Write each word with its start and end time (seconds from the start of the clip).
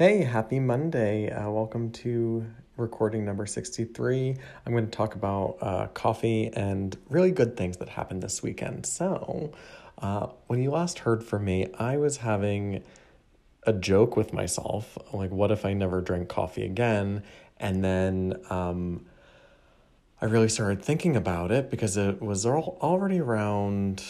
Hey, 0.00 0.22
happy 0.22 0.58
Monday. 0.60 1.30
Uh, 1.30 1.50
welcome 1.50 1.90
to 1.90 2.46
recording 2.78 3.26
number 3.26 3.44
63. 3.44 4.34
I'm 4.64 4.72
going 4.72 4.86
to 4.86 4.90
talk 4.90 5.14
about 5.14 5.58
uh, 5.60 5.88
coffee 5.88 6.46
and 6.54 6.96
really 7.10 7.32
good 7.32 7.54
things 7.54 7.76
that 7.76 7.90
happened 7.90 8.22
this 8.22 8.42
weekend. 8.42 8.86
So, 8.86 9.52
uh, 9.98 10.28
when 10.46 10.62
you 10.62 10.70
last 10.70 11.00
heard 11.00 11.22
from 11.22 11.44
me, 11.44 11.66
I 11.78 11.98
was 11.98 12.16
having 12.16 12.82
a 13.64 13.74
joke 13.74 14.16
with 14.16 14.32
myself 14.32 14.96
like, 15.12 15.30
what 15.30 15.50
if 15.50 15.66
I 15.66 15.74
never 15.74 16.00
drank 16.00 16.30
coffee 16.30 16.64
again? 16.64 17.22
And 17.58 17.84
then 17.84 18.40
um, 18.48 19.04
I 20.18 20.24
really 20.24 20.48
started 20.48 20.82
thinking 20.82 21.14
about 21.14 21.52
it 21.52 21.70
because 21.70 21.98
it 21.98 22.22
was 22.22 22.46
all, 22.46 22.78
already 22.80 23.20
around, 23.20 24.02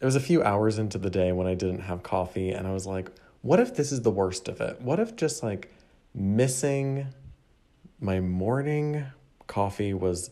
it 0.00 0.04
was 0.06 0.16
a 0.16 0.20
few 0.20 0.42
hours 0.42 0.78
into 0.78 0.96
the 0.96 1.10
day 1.10 1.30
when 1.30 1.46
I 1.46 1.52
didn't 1.52 1.82
have 1.82 2.02
coffee, 2.02 2.52
and 2.52 2.66
I 2.66 2.72
was 2.72 2.86
like, 2.86 3.10
what 3.42 3.60
if 3.60 3.74
this 3.74 3.92
is 3.92 4.02
the 4.02 4.10
worst 4.10 4.48
of 4.48 4.60
it? 4.60 4.80
What 4.80 5.00
if 5.00 5.16
just 5.16 5.42
like 5.42 5.72
missing 6.14 7.06
my 8.00 8.20
morning 8.20 9.06
coffee 9.46 9.94
was 9.94 10.30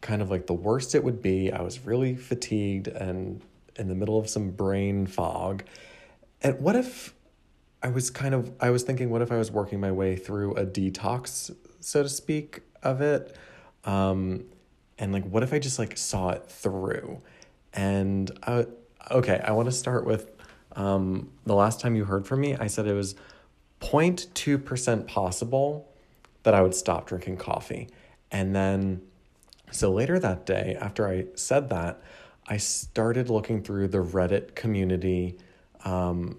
kind 0.00 0.22
of 0.22 0.30
like 0.30 0.46
the 0.46 0.54
worst 0.54 0.94
it 0.94 1.04
would 1.04 1.22
be? 1.22 1.52
I 1.52 1.62
was 1.62 1.80
really 1.84 2.16
fatigued 2.16 2.88
and 2.88 3.42
in 3.76 3.88
the 3.88 3.94
middle 3.94 4.18
of 4.18 4.28
some 4.28 4.50
brain 4.50 5.06
fog. 5.06 5.62
And 6.42 6.60
what 6.60 6.76
if 6.76 7.14
I 7.82 7.88
was 7.88 8.10
kind 8.10 8.34
of, 8.34 8.52
I 8.60 8.70
was 8.70 8.82
thinking, 8.82 9.10
what 9.10 9.22
if 9.22 9.30
I 9.30 9.36
was 9.36 9.52
working 9.52 9.78
my 9.80 9.92
way 9.92 10.16
through 10.16 10.54
a 10.54 10.66
detox, 10.66 11.54
so 11.80 12.02
to 12.02 12.08
speak, 12.08 12.60
of 12.82 13.00
it? 13.00 13.36
Um, 13.84 14.44
and 14.98 15.12
like, 15.12 15.24
what 15.24 15.44
if 15.44 15.52
I 15.52 15.60
just 15.60 15.78
like 15.78 15.96
saw 15.96 16.30
it 16.30 16.44
through? 16.46 17.22
And 17.72 18.30
I, 18.42 18.66
okay, 19.10 19.40
I 19.44 19.52
want 19.52 19.66
to 19.66 19.72
start 19.72 20.04
with 20.04 20.28
um, 20.78 21.28
the 21.44 21.54
last 21.54 21.80
time 21.80 21.96
you 21.96 22.04
heard 22.04 22.26
from 22.26 22.40
me, 22.40 22.56
I 22.56 22.68
said 22.68 22.86
it 22.86 22.94
was 22.94 23.16
0.2% 23.80 25.06
possible 25.08 25.92
that 26.44 26.54
I 26.54 26.62
would 26.62 26.74
stop 26.74 27.06
drinking 27.06 27.36
coffee. 27.36 27.88
And 28.30 28.54
then, 28.54 29.02
so 29.72 29.90
later 29.90 30.18
that 30.20 30.46
day, 30.46 30.76
after 30.80 31.08
I 31.08 31.26
said 31.34 31.68
that, 31.70 32.00
I 32.46 32.58
started 32.58 33.28
looking 33.28 33.62
through 33.62 33.88
the 33.88 33.98
Reddit 33.98 34.54
community 34.54 35.36
because 35.78 36.10
um, 36.10 36.36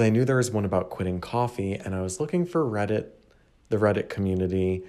I 0.00 0.10
knew 0.10 0.24
there 0.24 0.36
was 0.36 0.50
one 0.50 0.66
about 0.66 0.90
quitting 0.90 1.20
coffee, 1.20 1.74
and 1.74 1.94
I 1.94 2.02
was 2.02 2.20
looking 2.20 2.44
for 2.44 2.62
Reddit, 2.62 3.06
the 3.70 3.78
Reddit 3.78 4.10
community, 4.10 4.84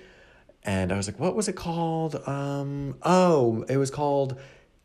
and 0.64 0.92
I 0.92 0.98
was 0.98 1.08
like, 1.08 1.20
what 1.20 1.36
was 1.36 1.48
it 1.48 1.56
called? 1.56 2.22
Um, 2.28 2.98
oh, 3.02 3.64
it 3.70 3.78
was 3.78 3.90
called 3.90 4.38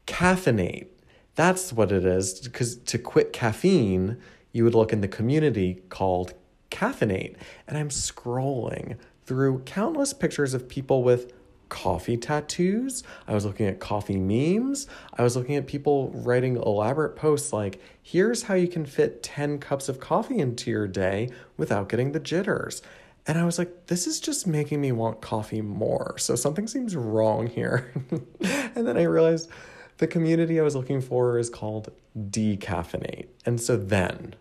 Caffeinate. 0.07 0.87
That's 1.35 1.73
what 1.73 1.93
it 1.93 2.05
is. 2.05 2.41
Because 2.41 2.77
to 2.77 2.99
quit 2.99 3.33
caffeine, 3.33 4.19
you 4.53 4.65
would 4.65 4.75
look 4.75 4.93
in 4.93 5.01
the 5.01 5.09
community 5.09 5.83
called 5.89 6.35
Caffeinate. 6.71 7.37
And 7.67 7.77
I'm 7.77 7.89
scrolling 7.89 8.97
through 9.27 9.61
countless 9.61 10.13
pictures 10.13 10.55
of 10.55 10.69
people 10.69 11.03
with 11.03 11.33
coffee 11.69 12.17
tattoos. 12.17 13.03
I 13.27 13.35
was 13.35 13.45
looking 13.45 13.67
at 13.67 13.81
coffee 13.81 14.19
memes. 14.19 14.87
I 15.17 15.23
was 15.23 15.37
looking 15.37 15.57
at 15.57 15.67
people 15.67 16.11
writing 16.11 16.57
elaborate 16.57 17.17
posts 17.17 17.53
like, 17.53 17.81
here's 18.03 18.45
how 18.45 18.55
you 18.55 18.69
can 18.69 18.87
fit 18.87 19.23
10 19.23 19.59
cups 19.59 19.89
of 19.89 19.99
coffee 19.99 20.39
into 20.39 20.71
your 20.71 20.87
day 20.87 21.31
without 21.57 21.89
getting 21.89 22.13
the 22.13 22.21
jitters. 22.21 22.83
And 23.27 23.39
I 23.39 23.45
was 23.45 23.59
like, 23.59 23.87
this 23.87 24.07
is 24.07 24.21
just 24.21 24.47
making 24.47 24.81
me 24.81 24.93
want 24.93 25.23
coffee 25.23 25.63
more. 25.63 26.17
So 26.19 26.37
something 26.37 26.69
seems 26.69 26.95
wrong 26.95 27.47
here. 27.47 27.93
and 28.41 28.87
then 28.87 28.97
I 28.99 29.05
realized 29.05 29.51
the 29.99 30.07
community 30.07 30.59
I 30.59 30.63
was 30.63 30.75
looking 30.75 31.01
for 31.01 31.39
is 31.39 31.51
called 31.51 31.93
Decaffeinate. 32.19 33.29
And 33.47 33.61
so 33.61 33.77
then, 33.77 34.35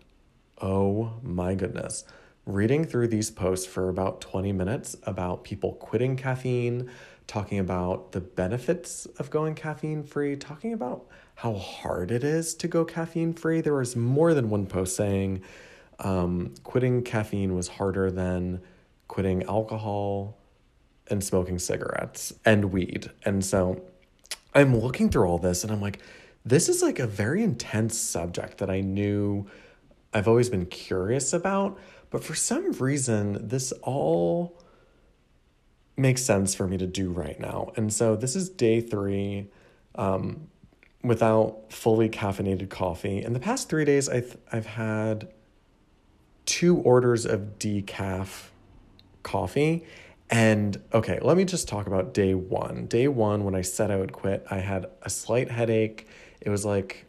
oh 0.60 1.14
my 1.22 1.54
goodness, 1.54 2.04
reading 2.46 2.84
through 2.84 3.08
these 3.08 3.30
posts 3.30 3.66
for 3.66 3.88
about 3.88 4.20
20 4.20 4.52
minutes 4.52 4.96
about 5.04 5.44
people 5.44 5.74
quitting 5.74 6.16
caffeine, 6.16 6.90
talking 7.26 7.58
about 7.58 8.12
the 8.12 8.20
benefits 8.20 9.06
of 9.18 9.30
going 9.30 9.54
caffeine 9.54 10.02
free, 10.02 10.36
talking 10.36 10.72
about 10.72 11.06
how 11.36 11.54
hard 11.54 12.10
it 12.10 12.22
is 12.22 12.54
to 12.54 12.68
go 12.68 12.84
caffeine 12.84 13.32
free. 13.32 13.60
There 13.60 13.74
was 13.74 13.96
more 13.96 14.34
than 14.34 14.50
one 14.50 14.66
post 14.66 14.94
saying 14.96 15.42
um, 15.98 16.54
quitting 16.64 17.02
caffeine 17.02 17.54
was 17.54 17.68
harder 17.68 18.10
than 18.10 18.60
quitting 19.08 19.42
alcohol 19.44 20.36
and 21.08 21.22
smoking 21.22 21.58
cigarettes 21.58 22.32
and 22.44 22.66
weed. 22.66 23.10
And 23.24 23.44
so 23.44 23.82
I'm 24.54 24.76
looking 24.76 25.10
through 25.10 25.26
all 25.26 25.38
this 25.38 25.64
and 25.64 25.72
I'm 25.72 25.80
like, 25.80 26.00
this 26.44 26.68
is 26.68 26.82
like 26.82 26.98
a 26.98 27.06
very 27.06 27.42
intense 27.42 27.98
subject 27.98 28.58
that 28.58 28.70
I 28.70 28.80
knew 28.80 29.46
I've 30.12 30.28
always 30.28 30.48
been 30.48 30.66
curious 30.66 31.32
about. 31.32 31.78
But 32.10 32.22
for 32.22 32.34
some 32.34 32.72
reason, 32.72 33.48
this 33.48 33.72
all 33.82 34.60
makes 35.96 36.22
sense 36.22 36.54
for 36.54 36.66
me 36.66 36.76
to 36.76 36.86
do 36.86 37.10
right 37.10 37.38
now. 37.40 37.72
And 37.76 37.92
so 37.92 38.14
this 38.14 38.36
is 38.36 38.48
day 38.48 38.80
three 38.80 39.50
um, 39.94 40.48
without 41.02 41.72
fully 41.72 42.08
caffeinated 42.08 42.70
coffee. 42.70 43.22
In 43.22 43.32
the 43.32 43.40
past 43.40 43.68
three 43.68 43.84
days, 43.84 44.08
I've, 44.08 44.36
I've 44.52 44.66
had 44.66 45.28
two 46.46 46.76
orders 46.78 47.26
of 47.26 47.58
decaf 47.58 48.48
coffee 49.22 49.84
and 50.34 50.82
okay, 50.92 51.20
let 51.22 51.36
me 51.36 51.44
just 51.44 51.68
talk 51.68 51.86
about 51.86 52.12
day 52.12 52.34
one. 52.34 52.86
Day 52.86 53.06
one, 53.06 53.44
when 53.44 53.54
I 53.54 53.60
said 53.60 53.92
I 53.92 53.96
would 53.96 54.12
quit, 54.12 54.44
I 54.50 54.58
had 54.58 54.86
a 55.02 55.08
slight 55.08 55.48
headache. 55.48 56.08
It 56.40 56.50
was 56.50 56.64
like 56.64 57.06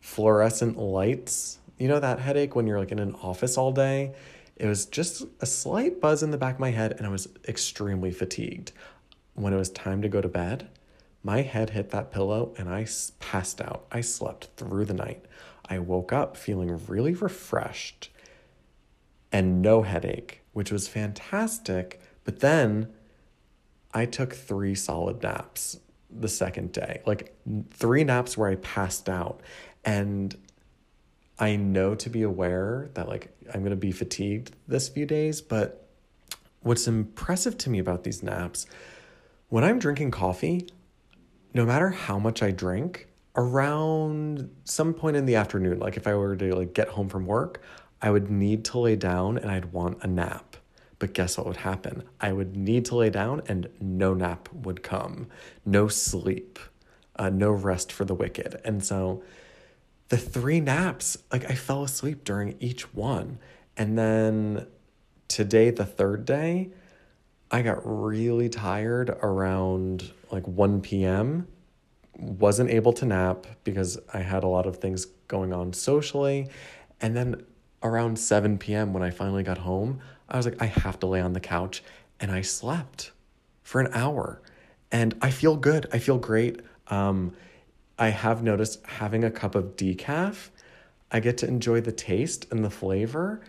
fluorescent 0.00 0.76
lights. 0.76 1.60
You 1.78 1.88
know 1.88 1.98
that 1.98 2.18
headache 2.18 2.54
when 2.54 2.66
you're 2.66 2.78
like 2.78 2.92
in 2.92 2.98
an 2.98 3.14
office 3.22 3.56
all 3.56 3.72
day? 3.72 4.12
It 4.56 4.66
was 4.66 4.84
just 4.84 5.24
a 5.40 5.46
slight 5.46 5.98
buzz 5.98 6.22
in 6.22 6.30
the 6.30 6.36
back 6.36 6.56
of 6.56 6.60
my 6.60 6.70
head, 6.70 6.92
and 6.98 7.06
I 7.06 7.08
was 7.08 7.28
extremely 7.48 8.10
fatigued. 8.10 8.72
When 9.32 9.54
it 9.54 9.56
was 9.56 9.70
time 9.70 10.02
to 10.02 10.08
go 10.10 10.20
to 10.20 10.28
bed, 10.28 10.68
my 11.22 11.40
head 11.40 11.70
hit 11.70 11.88
that 11.92 12.10
pillow 12.10 12.52
and 12.58 12.68
I 12.68 12.86
passed 13.18 13.62
out. 13.62 13.86
I 13.90 14.02
slept 14.02 14.50
through 14.58 14.84
the 14.84 14.92
night. 14.92 15.24
I 15.70 15.78
woke 15.78 16.12
up 16.12 16.36
feeling 16.36 16.78
really 16.86 17.14
refreshed 17.14 18.10
and 19.32 19.62
no 19.62 19.84
headache, 19.84 20.42
which 20.52 20.70
was 20.70 20.86
fantastic 20.86 22.02
but 22.28 22.40
then 22.40 22.92
I 23.94 24.04
took 24.04 24.34
three 24.34 24.74
solid 24.74 25.22
naps 25.22 25.80
the 26.10 26.28
second 26.28 26.72
day, 26.72 27.00
like 27.06 27.34
three 27.70 28.04
naps 28.04 28.36
where 28.36 28.50
I 28.50 28.56
passed 28.56 29.08
out. 29.08 29.40
And 29.82 30.36
I 31.38 31.56
know 31.56 31.94
to 31.94 32.10
be 32.10 32.20
aware 32.20 32.90
that 32.92 33.08
like 33.08 33.34
I'm 33.54 33.60
going 33.60 33.70
to 33.70 33.76
be 33.76 33.92
fatigued 33.92 34.54
this 34.66 34.90
few 34.90 35.06
days, 35.06 35.40
but 35.40 35.88
what's 36.60 36.86
impressive 36.86 37.56
to 37.56 37.70
me 37.70 37.78
about 37.78 38.04
these 38.04 38.22
naps, 38.22 38.66
when 39.48 39.64
I'm 39.64 39.78
drinking 39.78 40.10
coffee, 40.10 40.68
no 41.54 41.64
matter 41.64 41.88
how 41.88 42.18
much 42.18 42.42
I 42.42 42.50
drink, 42.50 43.08
around 43.36 44.54
some 44.64 44.92
point 44.92 45.16
in 45.16 45.24
the 45.24 45.36
afternoon, 45.36 45.78
like 45.78 45.96
if 45.96 46.06
I 46.06 46.14
were 46.14 46.36
to 46.36 46.54
like 46.54 46.74
get 46.74 46.88
home 46.88 47.08
from 47.08 47.24
work, 47.24 47.62
I 48.02 48.10
would 48.10 48.30
need 48.30 48.66
to 48.66 48.78
lay 48.80 48.96
down 48.96 49.38
and 49.38 49.50
I'd 49.50 49.72
want 49.72 50.04
a 50.04 50.06
nap. 50.06 50.47
But 50.98 51.14
guess 51.14 51.38
what 51.38 51.46
would 51.46 51.58
happen? 51.58 52.04
I 52.20 52.32
would 52.32 52.56
need 52.56 52.84
to 52.86 52.96
lay 52.96 53.10
down 53.10 53.42
and 53.46 53.68
no 53.80 54.14
nap 54.14 54.48
would 54.52 54.82
come, 54.82 55.28
no 55.64 55.88
sleep, 55.88 56.58
uh, 57.16 57.30
no 57.30 57.50
rest 57.50 57.92
for 57.92 58.04
the 58.04 58.14
wicked. 58.14 58.60
And 58.64 58.84
so 58.84 59.22
the 60.08 60.16
three 60.16 60.60
naps, 60.60 61.18
like 61.30 61.48
I 61.50 61.54
fell 61.54 61.84
asleep 61.84 62.24
during 62.24 62.56
each 62.60 62.92
one. 62.94 63.38
And 63.76 63.96
then 63.96 64.66
today, 65.28 65.70
the 65.70 65.84
third 65.84 66.24
day, 66.24 66.70
I 67.50 67.62
got 67.62 67.80
really 67.84 68.48
tired 68.48 69.10
around 69.22 70.10
like 70.30 70.46
1 70.46 70.80
p.m. 70.80 71.46
Wasn't 72.16 72.70
able 72.70 72.92
to 72.94 73.06
nap 73.06 73.46
because 73.64 73.98
I 74.12 74.18
had 74.18 74.42
a 74.42 74.48
lot 74.48 74.66
of 74.66 74.78
things 74.78 75.06
going 75.28 75.52
on 75.52 75.72
socially. 75.72 76.48
And 77.00 77.16
then 77.16 77.46
around 77.82 78.18
7 78.18 78.58
p.m., 78.58 78.92
when 78.92 79.02
I 79.02 79.10
finally 79.10 79.44
got 79.44 79.58
home, 79.58 80.00
I 80.28 80.36
was 80.36 80.46
like, 80.46 80.60
I 80.60 80.66
have 80.66 80.98
to 81.00 81.06
lay 81.06 81.20
on 81.20 81.32
the 81.32 81.40
couch. 81.40 81.82
And 82.20 82.30
I 82.30 82.42
slept 82.42 83.12
for 83.62 83.80
an 83.80 83.92
hour. 83.92 84.42
And 84.90 85.14
I 85.20 85.30
feel 85.30 85.56
good. 85.56 85.86
I 85.92 85.98
feel 85.98 86.18
great. 86.18 86.60
Um, 86.88 87.32
I 87.98 88.08
have 88.08 88.42
noticed 88.42 88.84
having 88.86 89.24
a 89.24 89.30
cup 89.30 89.54
of 89.54 89.76
decaf, 89.76 90.50
I 91.10 91.20
get 91.20 91.38
to 91.38 91.48
enjoy 91.48 91.80
the 91.80 91.92
taste 91.92 92.46
and 92.50 92.64
the 92.64 92.70
flavor. 92.70 93.40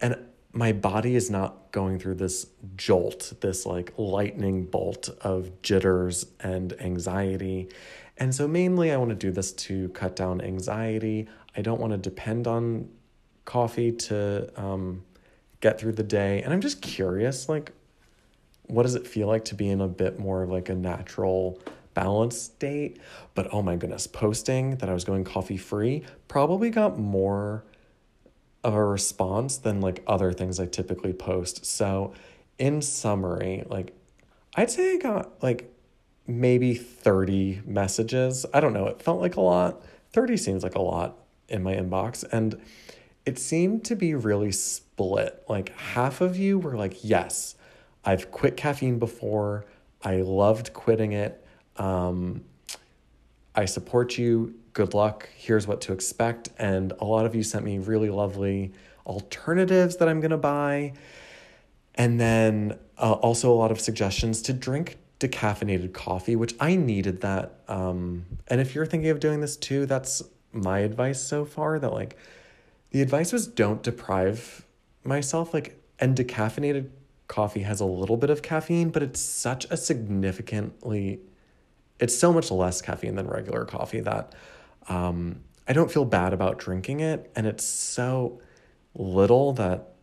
And 0.00 0.16
my 0.52 0.72
body 0.72 1.14
is 1.14 1.30
not 1.30 1.72
going 1.72 1.98
through 1.98 2.16
this 2.16 2.46
jolt, 2.76 3.32
this 3.40 3.66
like 3.66 3.92
lightning 3.96 4.64
bolt 4.64 5.08
of 5.20 5.62
jitters 5.62 6.26
and 6.40 6.72
anxiety. 6.80 7.68
And 8.16 8.34
so, 8.34 8.48
mainly, 8.48 8.92
I 8.92 8.96
want 8.96 9.10
to 9.10 9.16
do 9.16 9.30
this 9.30 9.52
to 9.52 9.88
cut 9.90 10.16
down 10.16 10.40
anxiety. 10.40 11.28
I 11.56 11.62
don't 11.62 11.80
want 11.80 11.92
to 11.92 11.98
depend 11.98 12.46
on 12.46 12.88
coffee 13.44 13.92
to 13.92 14.50
um, 14.60 15.04
get 15.60 15.78
through 15.78 15.92
the 15.92 16.02
day. 16.02 16.42
And 16.42 16.52
I'm 16.52 16.60
just 16.60 16.80
curious, 16.80 17.48
like, 17.48 17.72
what 18.68 18.82
does 18.82 18.94
it 18.94 19.06
feel 19.06 19.26
like 19.26 19.46
to 19.46 19.54
be 19.54 19.68
in 19.68 19.80
a 19.80 19.88
bit 19.88 20.18
more 20.18 20.42
of 20.42 20.50
like 20.50 20.68
a 20.68 20.74
natural 20.74 21.60
balanced 21.94 22.44
state? 22.44 23.00
But 23.34 23.48
oh 23.52 23.62
my 23.62 23.76
goodness, 23.76 24.06
posting 24.06 24.76
that 24.76 24.88
I 24.88 24.94
was 24.94 25.04
going 25.04 25.24
coffee 25.24 25.56
free 25.56 26.04
probably 26.28 26.70
got 26.70 26.98
more 26.98 27.64
of 28.62 28.74
a 28.74 28.84
response 28.84 29.56
than 29.56 29.80
like 29.80 30.02
other 30.06 30.32
things 30.32 30.60
I 30.60 30.66
typically 30.66 31.12
post. 31.12 31.64
So, 31.64 32.12
in 32.58 32.82
summary, 32.82 33.64
like 33.68 33.94
I'd 34.54 34.70
say 34.70 34.94
I 34.94 34.96
got 34.98 35.42
like 35.42 35.72
maybe 36.26 36.74
30 36.74 37.62
messages. 37.64 38.44
I 38.52 38.60
don't 38.60 38.74
know, 38.74 38.86
it 38.86 39.00
felt 39.00 39.20
like 39.20 39.36
a 39.36 39.40
lot. 39.40 39.82
30 40.10 40.36
seems 40.36 40.62
like 40.62 40.74
a 40.74 40.82
lot 40.82 41.18
in 41.48 41.62
my 41.62 41.74
inbox 41.74 42.24
and 42.30 42.60
it 43.24 43.38
seemed 43.38 43.84
to 43.84 43.94
be 43.94 44.14
really 44.14 44.50
split. 44.98 45.44
Like 45.48 45.76
half 45.78 46.20
of 46.20 46.36
you 46.36 46.58
were 46.58 46.76
like, 46.76 47.04
"Yes, 47.04 47.54
I've 48.04 48.30
quit 48.30 48.56
caffeine 48.56 48.98
before. 48.98 49.64
I 50.02 50.16
loved 50.16 50.72
quitting 50.72 51.12
it. 51.12 51.44
Um, 51.76 52.44
I 53.54 53.64
support 53.64 54.18
you. 54.18 54.54
Good 54.72 54.94
luck. 54.94 55.28
Here's 55.36 55.66
what 55.66 55.80
to 55.82 55.92
expect. 55.92 56.48
And 56.58 56.92
a 56.98 57.04
lot 57.04 57.26
of 57.26 57.34
you 57.34 57.42
sent 57.42 57.64
me 57.64 57.78
really 57.78 58.10
lovely 58.10 58.72
alternatives 59.06 59.96
that 59.96 60.08
I'm 60.08 60.20
going 60.20 60.30
to 60.32 60.36
buy. 60.36 60.94
And 61.94 62.20
then 62.20 62.78
uh, 62.96 63.12
also 63.12 63.52
a 63.52 63.54
lot 63.54 63.70
of 63.70 63.80
suggestions 63.80 64.42
to 64.42 64.52
drink 64.52 64.98
decaffeinated 65.18 65.92
coffee, 65.92 66.36
which 66.36 66.54
I 66.60 66.76
needed 66.76 67.20
that. 67.22 67.60
Um, 67.66 68.24
and 68.46 68.60
if 68.60 68.74
you're 68.74 68.86
thinking 68.86 69.10
of 69.10 69.18
doing 69.18 69.40
this 69.40 69.56
too, 69.56 69.86
that's 69.86 70.22
my 70.52 70.80
advice 70.80 71.20
so 71.20 71.44
far 71.44 71.78
that 71.78 71.92
like 71.92 72.16
the 72.90 73.02
advice 73.02 73.32
was 73.32 73.46
don't 73.46 73.82
deprive 73.82 74.64
myself 75.08 75.52
like 75.52 75.82
and 75.98 76.16
decaffeinated 76.16 76.90
coffee 77.26 77.62
has 77.62 77.80
a 77.80 77.84
little 77.84 78.16
bit 78.16 78.30
of 78.30 78.42
caffeine, 78.42 78.90
but 78.90 79.02
it's 79.02 79.20
such 79.20 79.66
a 79.70 79.76
significantly 79.76 81.20
it's 81.98 82.16
so 82.16 82.32
much 82.32 82.50
less 82.50 82.80
caffeine 82.80 83.16
than 83.16 83.26
regular 83.26 83.64
coffee 83.64 84.00
that 84.00 84.34
um, 84.88 85.40
I 85.66 85.72
don't 85.72 85.90
feel 85.90 86.04
bad 86.04 86.32
about 86.32 86.58
drinking 86.58 87.00
it. 87.00 87.30
And 87.34 87.46
it's 87.46 87.64
so 87.64 88.40
little 88.94 89.52
that 89.54 89.94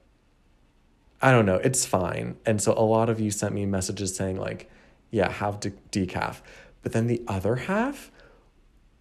I 1.22 1.31
don't 1.31 1.46
know, 1.46 1.56
it's 1.56 1.86
fine. 1.86 2.38
And 2.46 2.62
so 2.62 2.74
a 2.74 2.84
lot 2.84 3.10
of 3.10 3.19
you 3.19 3.31
sent 3.31 3.54
me 3.54 3.66
messages 3.66 4.16
saying, 4.16 4.38
like, 4.38 4.69
yeah, 5.12 5.31
have 5.31 5.60
de- 5.60 5.72
decaf. 5.92 6.42
But 6.84 6.92
then 6.92 7.07
the 7.07 7.24
other 7.28 7.56
half 7.56 8.12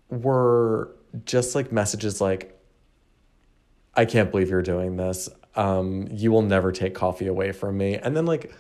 were 0.09 0.95
just 1.25 1.55
like 1.55 1.73
messages 1.73 2.21
like, 2.21 2.59
I 3.95 4.05
can't 4.05 4.31
believe 4.31 4.49
you're 4.49 4.63
doing 4.63 4.97
this. 4.97 5.29
Um, 5.57 6.09
you 6.11 6.33
will 6.33 6.43
never 6.43 6.73
take 6.73 6.95
coffee 6.95 7.27
away 7.27 7.53
from 7.53 7.77
me. 7.77 7.97
And 7.97 8.17
then 8.17 8.27
like 8.27 8.53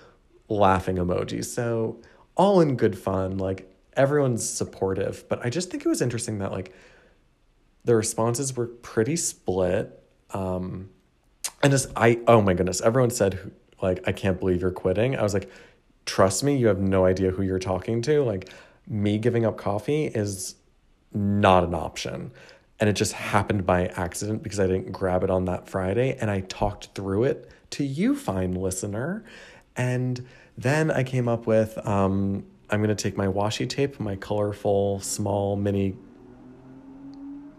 laughing 0.48 0.96
emojis. 0.96 1.46
So 1.46 2.00
all 2.36 2.60
in 2.60 2.76
good 2.76 2.98
fun. 2.98 3.38
Like 3.38 3.70
everyone's 3.96 4.48
supportive. 4.48 5.24
But 5.28 5.44
I 5.44 5.50
just 5.50 5.70
think 5.70 5.84
it 5.84 5.88
was 5.88 6.02
interesting 6.02 6.38
that 6.38 6.52
like 6.52 6.74
the 7.84 7.94
responses 7.94 8.56
were 8.56 8.66
pretty 8.66 9.16
split. 9.16 10.00
Um, 10.30 10.90
and 11.62 11.70
just 11.70 11.88
I 11.96 12.20
oh 12.26 12.40
my 12.40 12.54
goodness, 12.54 12.80
everyone 12.80 13.10
said 13.10 13.52
like 13.80 14.06
I 14.06 14.12
can't 14.12 14.38
believe 14.38 14.60
you're 14.60 14.70
quitting. 14.70 15.16
I 15.16 15.22
was 15.22 15.34
like, 15.34 15.50
trust 16.06 16.42
me, 16.42 16.56
you 16.56 16.66
have 16.68 16.80
no 16.80 17.04
idea 17.04 17.30
who 17.30 17.42
you're 17.42 17.58
talking 17.58 18.02
to. 18.02 18.22
Like 18.22 18.50
me 18.86 19.18
giving 19.18 19.44
up 19.44 19.56
coffee 19.56 20.06
is 20.06 20.56
not 21.12 21.64
an 21.64 21.74
option. 21.74 22.32
And 22.80 22.90
it 22.90 22.94
just 22.94 23.12
happened 23.12 23.64
by 23.64 23.86
accident 23.86 24.42
because 24.42 24.58
I 24.58 24.66
didn't 24.66 24.92
grab 24.92 25.22
it 25.22 25.30
on 25.30 25.44
that 25.44 25.68
Friday 25.68 26.16
and 26.20 26.30
I 26.30 26.40
talked 26.40 26.94
through 26.94 27.24
it 27.24 27.48
to 27.70 27.84
you, 27.84 28.16
fine 28.16 28.54
listener. 28.54 29.24
And 29.76 30.26
then 30.58 30.90
I 30.90 31.02
came 31.02 31.28
up 31.28 31.46
with 31.46 31.78
um, 31.86 32.44
I'm 32.70 32.80
going 32.82 32.94
to 32.94 33.00
take 33.00 33.16
my 33.16 33.26
washi 33.26 33.68
tape, 33.68 34.00
my 34.00 34.16
colorful, 34.16 35.00
small, 35.00 35.56
mini. 35.56 35.96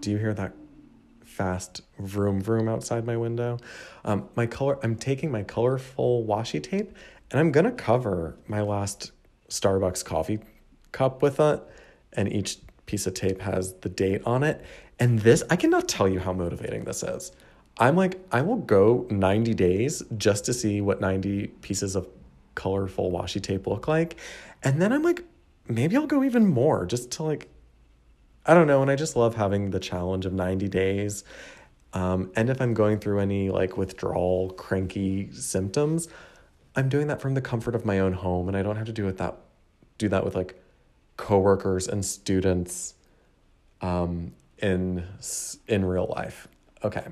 Do 0.02 0.12
you 0.12 0.18
hear 0.18 0.34
that 0.34 0.54
fast 1.24 1.82
vroom 2.00 2.42
vroom 2.42 2.68
outside 2.68 3.06
my 3.06 3.18
window? 3.18 3.60
Um, 4.04 4.30
my 4.36 4.46
color. 4.46 4.78
I'm 4.84 4.96
taking 4.96 5.32
my 5.32 5.44
colorful 5.44 6.26
washi 6.26 6.62
tape 6.62 6.94
and 7.32 7.40
I'm 7.40 7.52
going 7.52 7.66
to 7.66 7.72
cover 7.72 8.38
my 8.48 8.62
last 8.62 9.12
Starbucks 9.50 10.04
coffee 10.04 10.40
cup 10.92 11.22
with 11.22 11.40
it. 11.40 11.62
And 12.14 12.32
each 12.32 12.60
piece 12.86 13.08
of 13.08 13.14
tape 13.14 13.42
has 13.42 13.74
the 13.82 13.90
date 13.90 14.22
on 14.26 14.44
it. 14.44 14.64
And 15.00 15.20
this, 15.20 15.44
I 15.50 15.56
cannot 15.56 15.88
tell 15.88 16.08
you 16.08 16.20
how 16.20 16.34
motivating 16.34 16.86
this 16.86 17.04
is. 17.04 17.32
I'm 17.78 17.96
like, 17.96 18.20
I 18.32 18.42
will 18.42 18.58
go 18.58 19.06
90 19.10 19.54
days 19.54 20.02
just 20.18 20.46
to 20.46 20.54
see 20.54 20.80
what 20.80 21.02
90 21.02 21.48
pieces 21.62 21.96
of 21.96 22.08
colorful 22.56 23.12
washi 23.12 23.42
tape 23.42 23.68
look 23.68 23.88
like. 23.88 24.16
And 24.64 24.82
then 24.82 24.94
I'm 24.94 25.04
like, 25.04 25.24
maybe 25.68 25.98
I'll 25.98 26.08
go 26.08 26.24
even 26.24 26.48
more 26.48 26.86
just 26.86 27.12
to 27.12 27.24
like, 27.24 27.50
I 28.46 28.54
don't 28.54 28.68
know. 28.68 28.82
And 28.82 28.90
I 28.90 28.96
just 28.96 29.16
love 29.16 29.36
having 29.36 29.72
the 29.72 29.80
challenge 29.80 30.26
of 30.26 30.32
90 30.32 30.70
days. 30.70 31.26
Um, 31.94 32.32
and 32.36 32.50
if 32.50 32.62
I'm 32.62 32.74
going 32.74 33.00
through 33.00 33.20
any 33.20 33.50
like 33.50 33.78
withdrawal, 33.78 34.52
cranky 34.52 35.32
symptoms, 35.34 36.08
I'm 36.76 36.88
doing 36.88 37.08
that 37.08 37.22
from 37.22 37.34
the 37.34 37.42
comfort 37.42 37.76
of 37.76 37.86
my 37.86 38.00
own 38.00 38.14
home. 38.14 38.48
And 38.48 38.56
I 38.56 38.64
don't 38.64 38.76
have 38.78 38.86
to 38.86 38.94
do 38.94 39.08
it 39.08 39.18
that, 39.18 39.38
do 39.98 40.08
that 40.10 40.24
with 40.24 40.36
like 40.36 40.62
coworkers 41.18 41.88
and 41.88 42.06
students 42.06 42.94
um, 43.82 44.34
in 44.66 45.06
in 45.68 45.86
real 45.86 46.12
life. 46.16 46.48
Okay, 46.84 47.06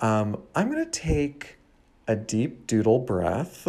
um, 0.00 0.42
I'm 0.54 0.68
gonna 0.70 0.90
take 0.90 1.56
a 2.08 2.16
deep 2.16 2.66
doodle 2.66 2.98
breath, 2.98 3.68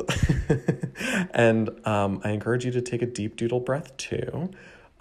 and 1.34 1.70
um, 1.88 2.22
I 2.24 2.32
encourage 2.32 2.66
you 2.66 2.72
to 2.72 2.82
take 2.82 3.02
a 3.02 3.06
deep 3.06 3.36
doodle 3.36 3.60
breath 3.60 3.96
too. 3.98 4.50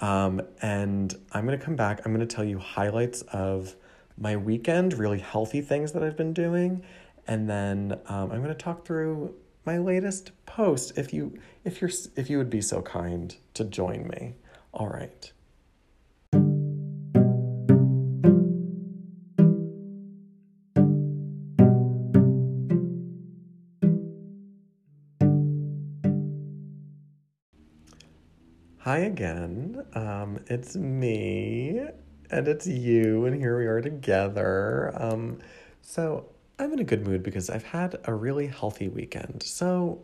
Um, 0.00 0.42
and 0.60 1.14
I'm 1.32 1.44
gonna 1.46 1.58
come 1.58 1.76
back. 1.76 2.02
I'm 2.04 2.12
gonna 2.12 2.26
tell 2.26 2.44
you 2.44 2.58
highlights 2.58 3.22
of 3.22 3.74
my 4.18 4.36
weekend, 4.36 4.94
really 4.94 5.20
healthy 5.20 5.62
things 5.62 5.92
that 5.92 6.02
I've 6.02 6.16
been 6.16 6.34
doing, 6.34 6.82
and 7.26 7.48
then 7.48 7.98
um, 8.06 8.30
I'm 8.30 8.42
gonna 8.42 8.54
talk 8.54 8.84
through 8.84 9.34
my 9.64 9.78
latest 9.78 10.32
post. 10.44 10.98
If 10.98 11.14
you 11.14 11.38
if 11.64 11.80
you're 11.80 11.90
if 12.16 12.28
you 12.28 12.36
would 12.36 12.50
be 12.50 12.60
so 12.60 12.82
kind 12.82 13.34
to 13.54 13.64
join 13.64 14.06
me. 14.08 14.34
All 14.74 14.88
right. 14.88 15.32
Again. 29.12 29.84
Um, 29.94 30.40
it's 30.46 30.74
me 30.74 31.82
and 32.30 32.48
it's 32.48 32.66
you, 32.66 33.26
and 33.26 33.36
here 33.36 33.58
we 33.58 33.66
are 33.66 33.82
together. 33.82 34.90
Um, 34.96 35.38
so 35.82 36.30
I'm 36.58 36.72
in 36.72 36.78
a 36.78 36.84
good 36.84 37.06
mood 37.06 37.22
because 37.22 37.50
I've 37.50 37.64
had 37.64 37.98
a 38.04 38.14
really 38.14 38.46
healthy 38.46 38.88
weekend. 38.88 39.42
So, 39.42 40.00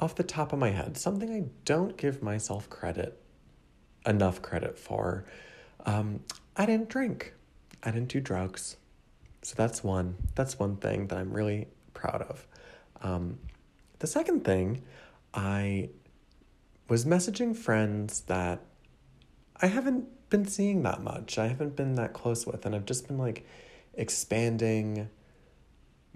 off 0.00 0.14
the 0.14 0.22
top 0.22 0.54
of 0.54 0.58
my 0.58 0.70
head, 0.70 0.96
something 0.96 1.30
I 1.30 1.44
don't 1.66 1.96
give 1.98 2.22
myself 2.22 2.68
credit 2.70 3.20
enough 4.06 4.40
credit 4.40 4.78
for. 4.78 5.26
Um, 5.84 6.20
I 6.56 6.64
didn't 6.64 6.88
drink. 6.88 7.34
I 7.82 7.90
didn't 7.90 8.08
do 8.08 8.20
drugs. 8.20 8.76
So 9.42 9.54
that's 9.56 9.84
one. 9.84 10.16
That's 10.34 10.58
one 10.58 10.76
thing 10.76 11.08
that 11.08 11.18
I'm 11.18 11.32
really 11.32 11.68
proud 11.92 12.22
of. 12.22 12.46
Um, 13.02 13.38
the 13.98 14.06
second 14.06 14.44
thing, 14.44 14.82
I 15.34 15.90
was 16.88 17.04
messaging 17.04 17.56
friends 17.56 18.20
that 18.22 18.60
I 19.60 19.66
haven't 19.66 20.06
been 20.30 20.46
seeing 20.46 20.82
that 20.82 21.02
much. 21.02 21.38
I 21.38 21.48
haven't 21.48 21.76
been 21.76 21.94
that 21.94 22.12
close 22.12 22.46
with, 22.46 22.66
and 22.66 22.74
I've 22.74 22.84
just 22.84 23.06
been 23.06 23.18
like 23.18 23.46
expanding 23.94 25.08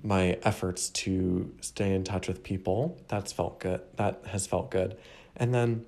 my 0.02 0.38
efforts 0.42 0.88
to 0.90 1.54
stay 1.60 1.94
in 1.94 2.04
touch 2.04 2.28
with 2.28 2.42
people. 2.42 3.00
That's 3.08 3.32
felt 3.32 3.60
good. 3.60 3.82
That 3.96 4.22
has 4.26 4.46
felt 4.46 4.70
good. 4.70 4.96
And 5.36 5.54
then 5.54 5.86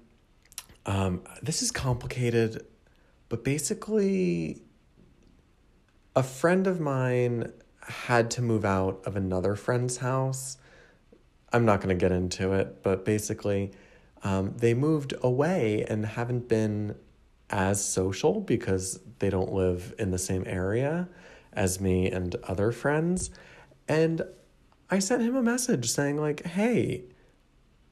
um, 0.87 1.23
this 1.43 1.62
is 1.62 1.71
complicated, 1.71 2.67
but 3.29 3.45
basically, 3.45 4.62
a 6.15 6.23
friend 6.23 6.67
of 6.67 6.81
mine 6.81 7.53
had 7.81 8.31
to 8.33 8.43
move 8.43 8.65
out 8.65 9.03
of 9.05 9.17
another 9.17 9.57
friend's 9.57 9.99
house. 9.99 10.59
I'm 11.53 11.65
not 11.65 11.81
going 11.81 11.97
to 11.97 12.01
get 12.01 12.12
into 12.12 12.53
it, 12.53 12.83
but 12.83 13.05
basically, 13.05 13.73
um, 14.23 14.55
they 14.57 14.75
moved 14.75 15.14
away 15.23 15.85
and 15.88 16.07
haven't 16.07 16.49
been 16.49 16.97
as 17.50 17.85
social 17.85 18.41
because 18.41 19.00
they 19.19 19.29
don't 19.31 19.52
live 19.52 19.95
in 19.99 20.11
the 20.11 20.19
same 20.19 20.45
area 20.47 21.09
as 21.52 21.81
me 21.81 22.11
and 22.11 22.35
other 22.45 22.73
friends. 22.73 23.31
And 23.88 24.23
I 24.91 24.99
sent 24.99 25.23
him 25.23 25.37
a 25.37 25.43
message 25.43 25.91
saying, 25.91 26.19
like, 26.19 26.45
hey, 26.47 27.05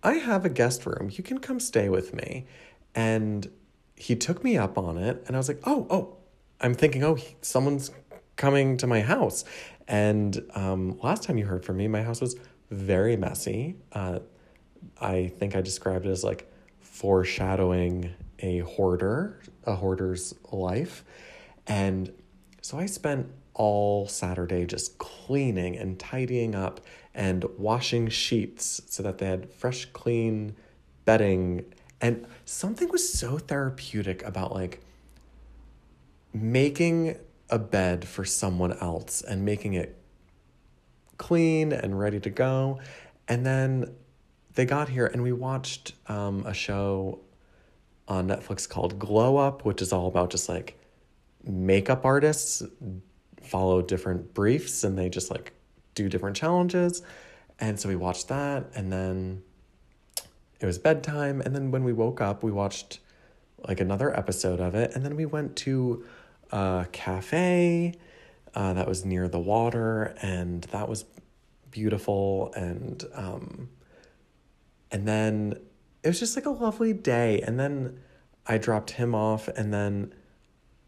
I 0.02 0.14
have 0.14 0.44
a 0.44 0.49
guest 0.49 0.87
room. 0.87 1.10
You 1.12 1.22
can 1.22 1.38
come 1.38 1.60
stay 1.60 1.88
with 1.88 2.14
me. 2.14 2.46
And 2.94 3.50
he 3.96 4.16
took 4.16 4.42
me 4.42 4.56
up 4.56 4.78
on 4.78 4.96
it, 4.96 5.22
and 5.26 5.37
I 5.37 5.38
was 5.38 5.49
like, 5.49 5.60
oh, 5.64 5.87
oh, 5.90 6.16
I'm 6.60 6.75
thinking, 6.75 7.04
oh, 7.04 7.14
he, 7.14 7.37
someone's 7.42 7.90
coming 8.37 8.78
to 8.78 8.87
my 8.87 9.02
house. 9.02 9.44
And 9.87 10.42
um, 10.54 10.99
last 11.02 11.22
time 11.22 11.37
you 11.37 11.44
heard 11.44 11.64
from 11.64 11.76
me, 11.76 11.87
my 11.87 12.02
house 12.02 12.20
was 12.20 12.37
very 12.70 13.16
messy. 13.16 13.76
Uh, 13.92 14.20
I 15.00 15.28
think 15.38 15.56
I 15.56 15.60
described 15.60 16.06
it 16.06 16.10
as 16.10 16.25
like 16.25 16.50
foreshadowing 16.80 18.14
a 18.40 18.58
hoarder, 18.58 19.40
a 19.64 19.75
hoarder's 19.75 20.34
life. 20.52 21.04
And 21.66 22.12
so 22.62 22.78
I 22.78 22.87
spent 22.87 23.30
all 23.54 24.08
Saturday 24.08 24.64
just 24.66 24.99
cleaning 24.99 25.76
and 25.76 25.99
tidying 25.99 26.54
up 26.54 26.80
and 27.14 27.44
washing 27.58 28.08
sheets 28.08 28.80
so 28.87 29.02
that 29.02 29.18
they 29.18 29.26
had 29.26 29.52
fresh, 29.52 29.87
clean 29.87 30.56
bedding. 31.04 31.64
And 32.00 32.26
something 32.44 32.88
was 32.88 33.12
so 33.12 33.38
therapeutic 33.38 34.22
about 34.22 34.54
like 34.54 34.80
making 36.32 37.16
a 37.50 37.58
bed 37.58 38.06
for 38.06 38.25
someone 38.25 38.72
else 38.78 39.22
and 39.22 39.44
making 39.44 39.75
it 39.75 39.96
clean 41.18 41.72
and 41.72 41.99
ready 41.99 42.20
to 42.20 42.30
go. 42.30 42.78
And 43.28 43.44
then 43.44 43.94
they 44.54 44.64
got 44.64 44.88
here 44.88 45.07
and 45.07 45.23
we 45.23 45.33
watched 45.33 45.92
um, 46.09 46.45
a 46.47 46.54
show 46.54 47.21
on 48.09 48.28
Netflix 48.28 48.69
called 48.69 48.99
Glow 48.99 49.37
Up, 49.37 49.64
which 49.64 49.80
is 49.80 49.92
all 49.92 50.09
about 50.09 50.30
just 50.30 50.49
like 50.49 50.78
makeup 51.45 52.04
artists 52.04 52.62
follow 53.40 53.80
different 53.80 54.35
briefs 54.35 54.85
and 54.85 54.99
they 54.99 55.09
just 55.09 55.30
like 55.30 55.52
do 55.95 56.09
different 56.09 56.37
challenges. 56.37 57.02
And 57.59 57.78
so 57.78 57.88
we 57.88 57.97
watched 57.97 58.28
that 58.28 58.71
and 58.75 58.92
then 58.92 59.42
it 60.61 60.66
was 60.66 60.78
bedtime. 60.78 61.40
And 61.40 61.54
then 61.54 61.71
when 61.71 61.85
we 61.85 61.92
woke 61.92 62.21
up 62.21 62.42
we 62.42 62.50
watched 62.50 62.99
like 63.66 63.80
another 63.80 64.16
episode 64.16 64.61
of 64.61 64.75
it. 64.75 64.92
And 64.95 65.04
then 65.04 65.16
we 65.16 65.26
went 65.26 65.57
to 65.57 66.04
a 66.50 66.87
cafe 66.90 67.95
uh, 68.54 68.73
that 68.73 68.88
was 68.88 69.04
near 69.04 69.28
the 69.28 69.38
water 69.38 70.14
and 70.21 70.64
that 70.64 70.88
was 70.88 71.04
beautiful. 71.71 72.52
And 72.57 73.04
um 73.14 73.69
and 74.90 75.06
then 75.06 75.54
it 76.02 76.09
was 76.09 76.18
just 76.18 76.37
like 76.37 76.47
a 76.47 76.50
lovely 76.50 76.92
day 76.92 77.40
and 77.40 77.59
then 77.59 78.00
I 78.47 78.59
dropped 78.59 78.92
him 78.92 79.14
off 79.14 79.49
and 79.49 79.73
then 79.73 80.14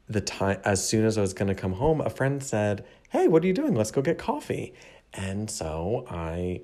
the 0.09 0.21
time 0.21 0.61
as 0.65 0.87
soon 0.87 1.05
as 1.05 1.17
I 1.17 1.21
was 1.21 1.33
going 1.33 1.49
to 1.49 1.55
come 1.55 1.75
home, 1.75 2.01
a 2.01 2.11
friend 2.11 2.43
said, 2.43 2.85
"Hey, 3.11 3.29
what 3.29 3.43
are 3.45 3.47
you 3.47 3.53
doing? 3.53 3.75
Let's 3.75 3.91
go 3.91 4.03
get 4.03 4.19
coffee." 4.19 4.75
And 5.13 5.51
so 5.51 6.07
I 6.09 6.63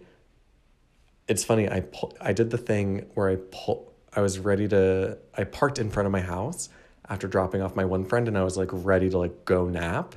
it's 1.27 1.45
funny, 1.45 1.71
I 1.71 1.81
pu- 1.81 2.13
I 2.21 2.33
did 2.33 2.51
the 2.51 2.59
thing 2.59 3.07
where 3.15 3.29
I 3.29 3.37
pull 3.51 3.93
I 4.15 4.21
was 4.21 4.39
ready 4.39 4.67
to 4.69 5.19
I 5.37 5.45
parked 5.45 5.79
in 5.79 5.91
front 5.91 6.07
of 6.07 6.13
my 6.13 6.21
house 6.21 6.69
after 7.09 7.27
dropping 7.29 7.63
off 7.63 7.77
my 7.77 7.85
one 7.85 8.05
friend 8.05 8.29
and 8.29 8.37
I 8.37 8.45
was 8.45 8.57
like 8.57 8.71
ready 8.73 9.11
to 9.11 9.19
like 9.19 9.45
go 9.45 9.69
nap. 9.69 10.15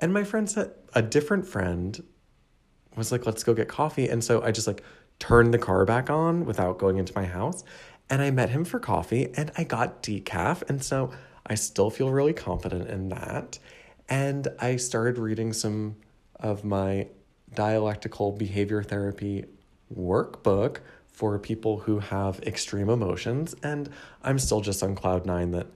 And 0.00 0.12
my 0.12 0.24
friend 0.24 0.48
said 0.48 0.72
a 0.94 1.02
different 1.02 1.46
friend 1.46 2.02
was 2.96 3.12
like, 3.12 3.26
"Let's 3.26 3.44
go 3.44 3.54
get 3.54 3.68
coffee." 3.68 4.08
And 4.08 4.22
so 4.22 4.42
I 4.42 4.50
just 4.50 4.66
like 4.66 4.82
turned 5.18 5.52
the 5.52 5.58
car 5.58 5.84
back 5.84 6.10
on 6.10 6.44
without 6.44 6.78
going 6.78 6.98
into 6.98 7.12
my 7.14 7.24
house 7.24 7.64
and 8.10 8.22
I 8.22 8.30
met 8.30 8.50
him 8.50 8.64
for 8.64 8.78
coffee 8.78 9.28
and 9.36 9.50
I 9.56 9.64
got 9.64 10.02
decaf. 10.02 10.68
And 10.68 10.82
so 10.82 11.10
I 11.46 11.54
still 11.54 11.90
feel 11.90 12.10
really 12.10 12.32
confident 12.32 12.88
in 12.88 13.08
that. 13.10 13.58
And 14.08 14.48
I 14.58 14.76
started 14.76 15.18
reading 15.18 15.52
some 15.52 15.96
of 16.36 16.64
my 16.64 17.08
dialectical 17.54 18.32
behavior 18.32 18.82
therapy 18.82 19.44
workbook 19.94 20.78
for 21.08 21.38
people 21.38 21.80
who 21.80 21.98
have 21.98 22.40
extreme 22.40 22.88
emotions. 22.88 23.54
And 23.62 23.90
I'm 24.22 24.38
still 24.38 24.60
just 24.60 24.82
on 24.82 24.94
cloud 24.94 25.26
nine 25.26 25.50
that 25.50 25.66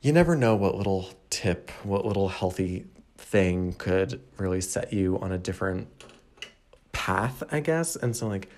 you 0.00 0.12
never 0.12 0.34
know 0.34 0.56
what 0.56 0.74
little 0.74 1.10
tip, 1.30 1.70
what 1.84 2.04
little 2.04 2.28
healthy 2.28 2.86
thing 3.16 3.74
could 3.74 4.20
really 4.38 4.60
set 4.60 4.92
you 4.92 5.18
on 5.20 5.30
a 5.30 5.38
different 5.38 5.86
path, 7.02 7.42
I 7.50 7.58
guess. 7.58 7.96
And 7.96 8.14
so, 8.14 8.28
like, 8.28 8.48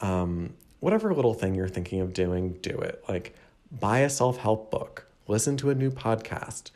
um, 0.00 0.54
whatever 0.80 1.14
little 1.14 1.32
thing 1.32 1.54
you're 1.54 1.68
thinking 1.68 2.00
of 2.00 2.12
doing, 2.12 2.54
do 2.54 2.76
it. 2.76 3.04
Like, 3.08 3.36
buy 3.70 4.00
a 4.00 4.10
self 4.10 4.38
help 4.38 4.72
book 4.72 5.06
listen 5.28 5.56
to 5.58 5.70
a 5.70 5.74
new 5.76 5.92
podcast, 5.92 6.72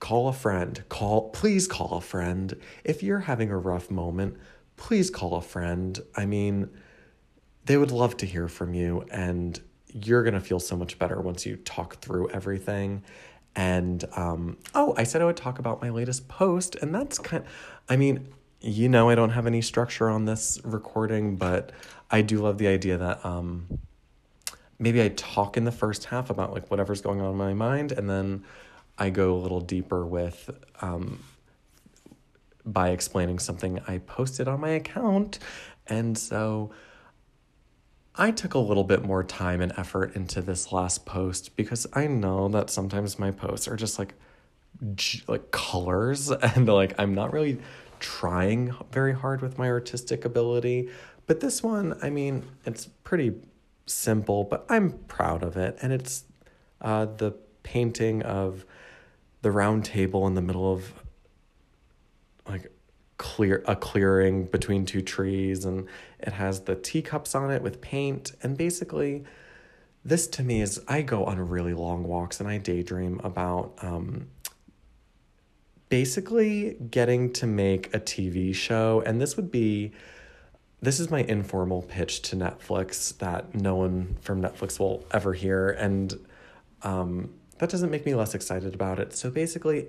call 0.00 0.26
a 0.26 0.32
friend, 0.32 0.82
call 0.88 1.30
please 1.30 1.68
call 1.68 1.92
a 1.92 2.00
friend. 2.00 2.60
If 2.82 3.04
you're 3.04 3.20
having 3.20 3.52
a 3.52 3.56
rough 3.56 3.88
moment, 3.88 4.36
please 4.76 5.10
call 5.10 5.36
a 5.36 5.40
friend. 5.40 5.96
I 6.16 6.26
mean, 6.26 6.70
they 7.64 7.76
would 7.76 7.92
love 7.92 8.16
to 8.16 8.26
hear 8.26 8.48
from 8.48 8.74
you 8.74 9.06
and 9.12 9.60
you're 9.92 10.24
going 10.24 10.34
to 10.34 10.40
feel 10.40 10.60
so 10.60 10.76
much 10.76 10.98
better 10.98 11.20
once 11.20 11.46
you 11.46 11.56
talk 11.56 12.00
through 12.00 12.30
everything. 12.30 13.04
And 13.54 14.04
um, 14.16 14.58
oh, 14.74 14.92
I 14.98 15.04
said 15.04 15.22
I 15.22 15.24
would 15.24 15.36
talk 15.36 15.60
about 15.60 15.80
my 15.80 15.90
latest 15.90 16.28
post, 16.28 16.74
and 16.76 16.94
that's 16.94 17.18
kind. 17.18 17.42
I 17.88 17.96
mean, 17.96 18.28
you 18.60 18.88
know, 18.88 19.08
I 19.08 19.14
don't 19.14 19.30
have 19.30 19.46
any 19.46 19.62
structure 19.62 20.08
on 20.08 20.24
this 20.24 20.60
recording, 20.64 21.36
but 21.36 21.72
I 22.10 22.22
do 22.22 22.38
love 22.40 22.58
the 22.58 22.68
idea 22.68 22.96
that 22.98 23.24
um, 23.24 23.80
maybe 24.78 25.02
I 25.02 25.08
talk 25.10 25.56
in 25.56 25.64
the 25.64 25.72
first 25.72 26.06
half 26.06 26.30
about 26.30 26.52
like 26.52 26.70
whatever's 26.70 27.00
going 27.00 27.20
on 27.20 27.32
in 27.32 27.36
my 27.36 27.54
mind, 27.54 27.92
and 27.92 28.08
then 28.08 28.44
I 28.98 29.10
go 29.10 29.34
a 29.34 29.38
little 29.38 29.60
deeper 29.60 30.06
with 30.06 30.50
um, 30.80 31.22
by 32.64 32.90
explaining 32.90 33.38
something 33.38 33.80
I 33.86 33.98
posted 33.98 34.48
on 34.48 34.60
my 34.60 34.70
account. 34.70 35.38
And 35.86 36.16
so 36.16 36.70
I 38.16 38.30
took 38.30 38.54
a 38.54 38.58
little 38.58 38.84
bit 38.84 39.04
more 39.04 39.22
time 39.22 39.60
and 39.60 39.72
effort 39.76 40.16
into 40.16 40.40
this 40.40 40.72
last 40.72 41.04
post 41.04 41.54
because 41.56 41.86
I 41.92 42.06
know 42.06 42.48
that 42.48 42.70
sometimes 42.70 43.18
my 43.18 43.30
posts 43.30 43.68
are 43.68 43.76
just 43.76 43.98
like 43.98 44.14
like 45.26 45.50
colors 45.52 46.30
and 46.30 46.66
like 46.66 46.94
I'm 46.98 47.14
not 47.14 47.32
really 47.32 47.58
trying 48.00 48.74
very 48.92 49.12
hard 49.14 49.42
with 49.42 49.58
my 49.58 49.68
artistic 49.68 50.24
ability. 50.24 50.90
But 51.26 51.40
this 51.40 51.62
one, 51.62 51.98
I 52.02 52.10
mean, 52.10 52.44
it's 52.64 52.86
pretty 53.04 53.34
simple, 53.86 54.44
but 54.44 54.64
I'm 54.68 54.92
proud 55.08 55.42
of 55.42 55.56
it. 55.56 55.78
And 55.82 55.92
it's 55.92 56.24
uh, 56.80 57.06
the 57.06 57.32
painting 57.62 58.22
of 58.22 58.64
the 59.42 59.50
round 59.50 59.84
table 59.84 60.26
in 60.26 60.34
the 60.34 60.42
middle 60.42 60.72
of 60.72 60.92
like 62.48 62.70
clear 63.18 63.64
a 63.66 63.74
clearing 63.74 64.44
between 64.44 64.84
two 64.84 65.02
trees 65.02 65.64
and 65.64 65.88
it 66.20 66.32
has 66.32 66.60
the 66.60 66.74
teacups 66.74 67.34
on 67.34 67.50
it 67.50 67.62
with 67.62 67.80
paint 67.80 68.32
and 68.42 68.56
basically 68.56 69.24
this 70.04 70.26
to 70.28 70.42
me 70.42 70.60
is 70.60 70.80
I 70.86 71.02
go 71.02 71.24
on 71.24 71.40
really 71.40 71.74
long 71.74 72.04
walks 72.04 72.40
and 72.40 72.48
I 72.48 72.58
daydream 72.58 73.20
about 73.24 73.74
um, 73.82 74.28
basically 75.88 76.76
getting 76.90 77.32
to 77.32 77.46
make 77.46 77.94
a 77.94 78.00
TV 78.00 78.54
show 78.54 79.02
and 79.06 79.20
this 79.20 79.36
would 79.36 79.50
be 79.50 79.92
this 80.82 81.00
is 81.00 81.10
my 81.10 81.20
informal 81.22 81.82
pitch 81.82 82.22
to 82.22 82.36
Netflix 82.36 83.16
that 83.18 83.54
no 83.54 83.76
one 83.76 84.16
from 84.20 84.42
Netflix 84.42 84.78
will 84.78 85.06
ever 85.10 85.32
hear. 85.32 85.70
And 85.70 86.14
um, 86.82 87.30
that 87.58 87.70
doesn't 87.70 87.90
make 87.90 88.04
me 88.04 88.14
less 88.14 88.34
excited 88.34 88.74
about 88.74 88.98
it. 88.98 89.14
So 89.14 89.30
basically, 89.30 89.88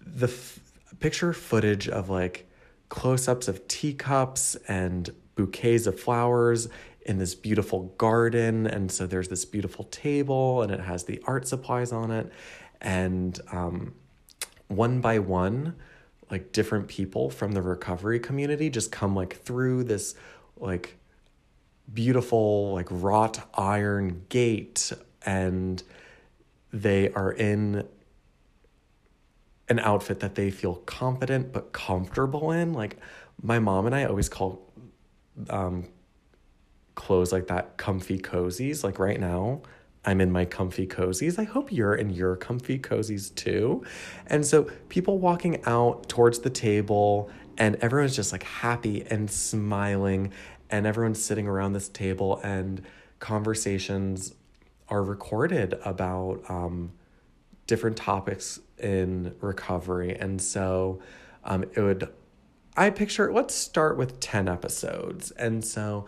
the 0.00 0.26
f- 0.26 0.60
picture 0.98 1.32
footage 1.32 1.88
of 1.88 2.10
like 2.10 2.48
close 2.88 3.28
ups 3.28 3.48
of 3.48 3.66
teacups 3.68 4.56
and 4.68 5.10
bouquets 5.36 5.86
of 5.86 5.98
flowers 5.98 6.68
in 7.02 7.18
this 7.18 7.34
beautiful 7.34 7.84
garden. 7.96 8.66
And 8.66 8.90
so 8.90 9.06
there's 9.06 9.28
this 9.28 9.44
beautiful 9.44 9.84
table 9.84 10.62
and 10.62 10.72
it 10.72 10.80
has 10.80 11.04
the 11.04 11.22
art 11.26 11.46
supplies 11.46 11.92
on 11.92 12.10
it. 12.10 12.32
And 12.80 13.38
um, 13.52 13.94
one 14.68 15.00
by 15.00 15.18
one, 15.18 15.76
like 16.30 16.52
different 16.52 16.88
people 16.88 17.30
from 17.30 17.52
the 17.52 17.62
recovery 17.62 18.18
community 18.18 18.70
just 18.70 18.90
come 18.90 19.14
like 19.14 19.36
through 19.42 19.84
this 19.84 20.14
like 20.56 20.96
beautiful 21.92 22.72
like 22.72 22.88
wrought 22.90 23.48
iron 23.54 24.24
gate 24.28 24.92
and 25.24 25.82
they 26.72 27.10
are 27.12 27.30
in 27.32 27.86
an 29.68 29.78
outfit 29.80 30.20
that 30.20 30.34
they 30.34 30.50
feel 30.50 30.76
confident 30.86 31.52
but 31.52 31.72
comfortable 31.72 32.50
in. 32.50 32.72
Like 32.72 32.98
my 33.42 33.58
mom 33.58 33.86
and 33.86 33.94
I 33.94 34.04
always 34.04 34.28
call 34.28 34.72
um 35.50 35.86
clothes 36.94 37.30
like 37.30 37.48
that 37.48 37.76
comfy 37.76 38.18
cozies 38.18 38.82
like 38.82 38.98
right 38.98 39.20
now 39.20 39.60
I'm 40.06 40.20
in 40.20 40.30
my 40.30 40.44
comfy 40.44 40.86
cozies. 40.86 41.38
I 41.38 41.44
hope 41.44 41.72
you're 41.72 41.94
in 41.94 42.10
your 42.10 42.36
comfy 42.36 42.78
cozies 42.78 43.34
too. 43.34 43.84
And 44.28 44.46
so 44.46 44.70
people 44.88 45.18
walking 45.18 45.62
out 45.64 46.08
towards 46.08 46.38
the 46.38 46.50
table 46.50 47.28
and 47.58 47.74
everyone's 47.76 48.14
just 48.14 48.32
like 48.32 48.44
happy 48.44 49.04
and 49.10 49.28
smiling 49.28 50.32
and 50.70 50.86
everyone's 50.86 51.22
sitting 51.22 51.48
around 51.48 51.72
this 51.72 51.88
table 51.88 52.40
and 52.44 52.82
conversations 53.18 54.34
are 54.88 55.02
recorded 55.02 55.78
about 55.84 56.42
um, 56.48 56.92
different 57.66 57.96
topics 57.96 58.60
in 58.78 59.34
recovery. 59.40 60.16
And 60.16 60.40
so 60.40 61.00
um, 61.44 61.64
it 61.74 61.80
would, 61.80 62.08
I 62.76 62.90
picture, 62.90 63.32
let's 63.32 63.54
start 63.54 63.96
with 63.96 64.20
10 64.20 64.48
episodes. 64.48 65.32
And 65.32 65.64
so 65.64 66.06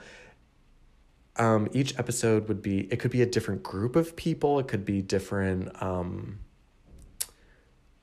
um, 1.38 1.68
each 1.72 1.98
episode 1.98 2.48
would 2.48 2.62
be 2.62 2.88
it 2.90 2.98
could 2.98 3.10
be 3.10 3.22
a 3.22 3.26
different 3.26 3.62
group 3.62 3.96
of 3.96 4.16
people. 4.16 4.58
It 4.58 4.68
could 4.68 4.84
be 4.84 5.02
different 5.02 5.80
um, 5.82 6.40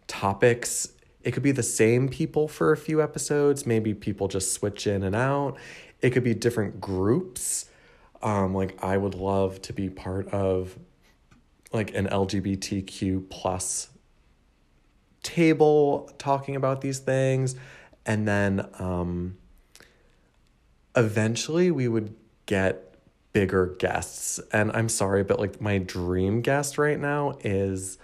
topics. 0.08 0.89
It 1.24 1.32
could 1.32 1.44
be 1.44 1.51
the 1.51 1.63
same 1.63 2.08
people 2.08 2.48
for 2.48 2.72
a 2.72 2.77
few 2.77 3.01
episodes. 3.01 3.65
Maybe 3.65 3.94
people 3.94 4.27
just 4.27 4.54
switch 4.54 4.88
in 4.88 5.04
and 5.04 5.15
out. 5.15 5.58
It 6.01 6.12
could 6.12 6.24
be 6.24 6.34
different 6.34 6.80
groups. 6.80 7.70
Um, 8.22 8.56
like 8.56 8.84
i 8.84 8.98
would 8.98 9.13
love 9.13 9.62
to 9.63 9.74
be 9.74 9.88
part 9.89 10.30
of 10.30 10.80
like 11.72 11.94
an 11.94 12.08
lgbtq 12.08 13.30
plus 13.30 13.89
table 15.22 16.10
talking 16.18 16.56
about 16.56 16.82
these 16.82 17.00
things. 17.00 17.56
And 18.06 18.27
then 18.27 18.68
um, 18.80 19.38
eventually 20.96 21.72
we 21.72 21.88
would 21.88 22.15
get 22.46 22.95
bigger 23.36 23.75
guests. 23.80 24.39
And 24.54 24.72
I'm 24.72 24.88
sorry, 24.88 25.25
but 25.25 25.42
like 25.42 25.60
my 25.60 25.77
dream 25.77 26.39
guest 26.39 26.77
right 26.77 26.98
now 26.98 27.34
is 27.42 27.98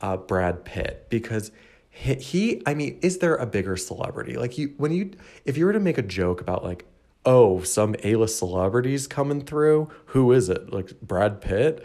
uh, 0.00 0.16
Brad 0.16 0.64
Pitt 0.64 1.08
because 1.10 1.50
he, 1.90 2.14
he, 2.14 2.62
I 2.66 2.74
mean, 2.74 3.00
is 3.02 3.18
there 3.18 3.34
a 3.34 3.46
bigger 3.46 3.76
celebrity? 3.76 4.36
Like 4.36 4.56
you, 4.56 4.74
when 4.76 4.92
you, 4.92 5.10
if 5.44 5.58
you 5.58 5.66
were 5.66 5.72
to 5.72 5.80
make 5.80 5.98
a 5.98 6.02
joke 6.02 6.40
about 6.40 6.62
like, 6.62 6.86
oh, 7.24 7.62
some 7.62 7.96
A-list 8.04 8.38
celebrities 8.38 9.08
coming 9.08 9.40
through, 9.40 9.90
who 10.06 10.30
is 10.30 10.48
it? 10.48 10.72
Like 10.72 11.00
Brad 11.00 11.40
Pitt? 11.40 11.84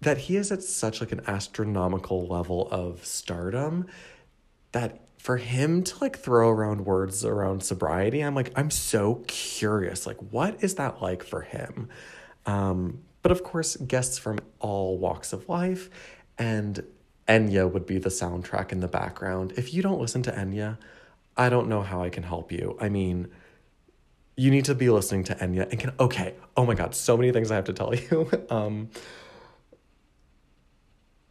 That 0.00 0.18
he 0.18 0.36
is 0.36 0.50
at 0.50 0.64
such 0.64 1.00
like 1.00 1.12
an 1.12 1.20
astronomical 1.28 2.26
level 2.26 2.68
of 2.72 3.06
stardom 3.06 3.86
that 4.72 4.98
for 5.16 5.36
him 5.36 5.84
to 5.84 5.98
like 6.00 6.18
throw 6.18 6.48
around 6.50 6.86
words 6.86 7.24
around 7.24 7.62
sobriety, 7.62 8.20
I'm 8.20 8.34
like, 8.34 8.50
I'm 8.56 8.72
so 8.72 9.22
curious. 9.28 10.08
Like, 10.08 10.18
what 10.32 10.64
is 10.64 10.74
that 10.74 11.00
like 11.00 11.22
for 11.22 11.42
him? 11.42 11.88
Um, 12.46 13.02
but 13.22 13.30
of 13.32 13.42
course, 13.42 13.76
guests 13.76 14.18
from 14.18 14.40
all 14.58 14.98
walks 14.98 15.32
of 15.32 15.48
life, 15.48 15.88
and 16.38 16.84
Enya 17.28 17.70
would 17.70 17.86
be 17.86 17.98
the 17.98 18.08
soundtrack 18.08 18.72
in 18.72 18.80
the 18.80 18.88
background. 18.88 19.52
If 19.56 19.72
you 19.72 19.82
don't 19.82 20.00
listen 20.00 20.22
to 20.24 20.32
Enya, 20.32 20.78
I 21.36 21.48
don't 21.48 21.68
know 21.68 21.82
how 21.82 22.02
I 22.02 22.10
can 22.10 22.24
help 22.24 22.50
you. 22.50 22.76
I 22.80 22.88
mean, 22.88 23.28
you 24.36 24.50
need 24.50 24.64
to 24.66 24.74
be 24.74 24.90
listening 24.90 25.24
to 25.24 25.34
Enya 25.36 25.70
and 25.70 25.78
can 25.78 25.92
okay. 26.00 26.34
Oh 26.56 26.66
my 26.66 26.74
god, 26.74 26.94
so 26.94 27.16
many 27.16 27.32
things 27.32 27.50
I 27.50 27.56
have 27.56 27.64
to 27.64 27.72
tell 27.72 27.94
you. 28.10 28.30
um, 28.50 28.90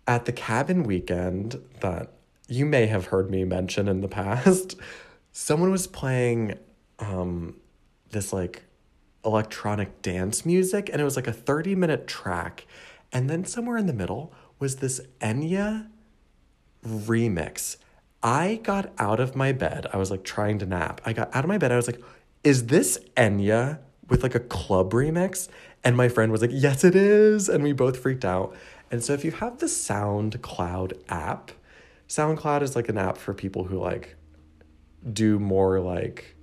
at 0.07 0.25
the 0.25 0.31
cabin 0.31 0.83
weekend 0.83 1.61
that 1.81 2.13
you 2.47 2.65
may 2.65 2.85
have 2.87 3.07
heard 3.07 3.29
me 3.29 3.43
mention 3.43 3.87
in 3.87 4.01
the 4.01 4.07
past, 4.19 4.75
someone 5.31 5.71
was 5.71 5.87
playing 5.87 6.57
um, 6.99 7.55
this 8.11 8.31
like 8.33 8.63
electronic 9.25 10.01
dance 10.01 10.45
music, 10.45 10.89
and 10.91 11.01
it 11.01 11.03
was 11.03 11.15
like 11.15 11.27
a 11.27 11.33
30 11.33 11.75
minute 11.75 12.07
track. 12.07 12.65
And 13.11 13.29
then 13.29 13.45
somewhere 13.45 13.77
in 13.77 13.87
the 13.87 13.93
middle 13.93 14.33
was 14.59 14.77
this 14.77 15.01
Enya 15.19 15.87
remix. 16.85 17.77
I 18.23 18.59
got 18.63 18.91
out 18.97 19.19
of 19.19 19.35
my 19.35 19.51
bed. 19.51 19.87
I 19.91 19.97
was 19.97 20.11
like 20.11 20.23
trying 20.23 20.59
to 20.59 20.65
nap. 20.65 21.01
I 21.05 21.13
got 21.13 21.35
out 21.35 21.43
of 21.43 21.47
my 21.47 21.57
bed. 21.57 21.71
I 21.71 21.75
was 21.75 21.87
like, 21.87 22.01
is 22.43 22.67
this 22.67 22.99
Enya 23.17 23.79
with 24.07 24.23
like 24.23 24.35
a 24.35 24.39
club 24.39 24.91
remix? 24.91 25.47
And 25.83 25.97
my 25.97 26.07
friend 26.07 26.31
was 26.31 26.41
like, 26.41 26.51
yes, 26.53 26.83
it 26.83 26.95
is. 26.95 27.49
And 27.49 27.63
we 27.63 27.73
both 27.73 27.99
freaked 27.99 28.25
out. 28.25 28.55
And 28.91 29.03
so 29.03 29.13
if 29.13 29.25
you 29.25 29.31
have 29.31 29.57
the 29.57 29.65
SoundCloud 29.65 31.01
app, 31.09 31.51
SoundCloud 32.07 32.61
is 32.61 32.75
like 32.75 32.89
an 32.89 32.97
app 32.97 33.17
for 33.17 33.33
people 33.33 33.63
who 33.63 33.79
like 33.79 34.15
do 35.11 35.39
more 35.39 35.79
like 35.79 36.35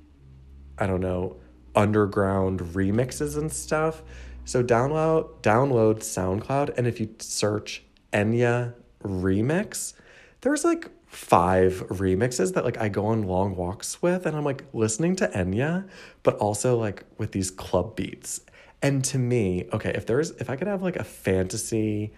I 0.79 0.87
don't 0.87 1.01
know, 1.01 1.37
underground 1.79 2.61
remixes 2.61 3.39
and 3.39 3.51
stuff. 3.51 4.03
So 4.45 4.63
download 4.63 5.41
download 5.41 6.01
SoundCloud 6.01 6.77
and 6.77 6.87
if 6.87 7.01
you 7.01 7.15
search 7.21 7.85
Enya 8.13 8.75
remix, 9.03 9.95
there's 10.41 10.65
like 10.65 10.91
five 11.07 11.87
remixes 11.89 12.55
that 12.55 12.65
like 12.65 12.79
I 12.79 12.89
go 12.89 13.07
on 13.07 13.23
long 13.23 13.57
walks 13.57 14.03
with 14.03 14.27
and 14.27 14.37
I'm 14.37 14.45
like 14.45 14.65
listening 14.73 15.17
to 15.17 15.29
Enya, 15.29 15.89
but 16.23 16.37
also 16.37 16.77
like 16.77 17.05
with 17.17 17.33
these 17.33 17.51
club 17.51 17.97
beats. 17.97 18.41
And 18.83 19.05
to 19.07 19.19
me, 19.19 19.69
okay, 19.73 19.93
if 19.95 20.07
there's 20.07 20.33
if 20.33 20.51
I 20.51 20.57
could 20.57 20.67
have 20.67 20.83
like 20.83 20.97
a 20.97 21.05
fantasy 21.05 22.13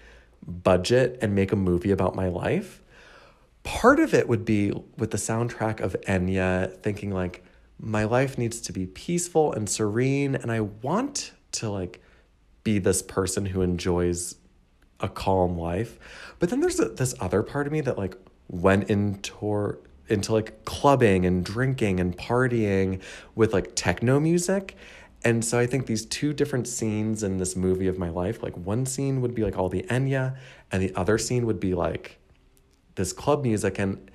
budget 0.46 1.18
and 1.20 1.34
make 1.34 1.52
a 1.52 1.56
movie 1.56 1.90
about 1.90 2.14
my 2.14 2.28
life, 2.28 2.82
part 3.62 4.00
of 4.00 4.14
it 4.14 4.28
would 4.28 4.44
be 4.44 4.72
with 4.96 5.10
the 5.10 5.18
soundtrack 5.18 5.80
of 5.80 5.96
Enya, 6.06 6.76
thinking 6.82 7.10
like, 7.10 7.44
my 7.80 8.04
life 8.04 8.36
needs 8.36 8.60
to 8.62 8.72
be 8.72 8.86
peaceful 8.86 9.52
and 9.52 9.68
serene, 9.68 10.34
and 10.34 10.52
I 10.52 10.60
want 10.60 11.32
to 11.52 11.70
like 11.70 12.02
be 12.62 12.78
this 12.78 13.02
person 13.02 13.46
who 13.46 13.62
enjoys 13.62 14.36
a 15.00 15.08
calm 15.08 15.58
life. 15.58 15.98
But 16.38 16.50
then 16.50 16.60
there's 16.60 16.76
this 16.76 17.14
other 17.20 17.42
part 17.42 17.66
of 17.66 17.72
me 17.72 17.80
that 17.80 17.96
like 17.96 18.16
went 18.48 18.90
into 18.90 19.78
into 20.08 20.32
like 20.32 20.64
clubbing 20.64 21.24
and 21.24 21.44
drinking 21.44 22.00
and 22.00 22.16
partying 22.16 23.00
with 23.34 23.52
like 23.52 23.74
techno 23.76 24.20
music. 24.20 24.76
And 25.22 25.44
so 25.44 25.58
I 25.58 25.66
think 25.66 25.86
these 25.86 26.04
two 26.04 26.32
different 26.32 26.66
scenes 26.66 27.22
in 27.22 27.36
this 27.36 27.54
movie 27.54 27.86
of 27.86 27.98
my 27.98 28.10
life, 28.10 28.42
like 28.42 28.56
one 28.56 28.86
scene 28.86 29.20
would 29.20 29.34
be 29.34 29.44
like 29.44 29.56
all 29.56 29.68
the 29.68 29.82
Enya, 29.84 30.36
and 30.72 30.82
the 30.82 30.92
other 30.96 31.16
scene 31.16 31.46
would 31.46 31.60
be 31.60 31.74
like 31.74 32.18
this 32.96 33.12
club 33.12 33.42
music 33.42 33.78
and 33.78 34.09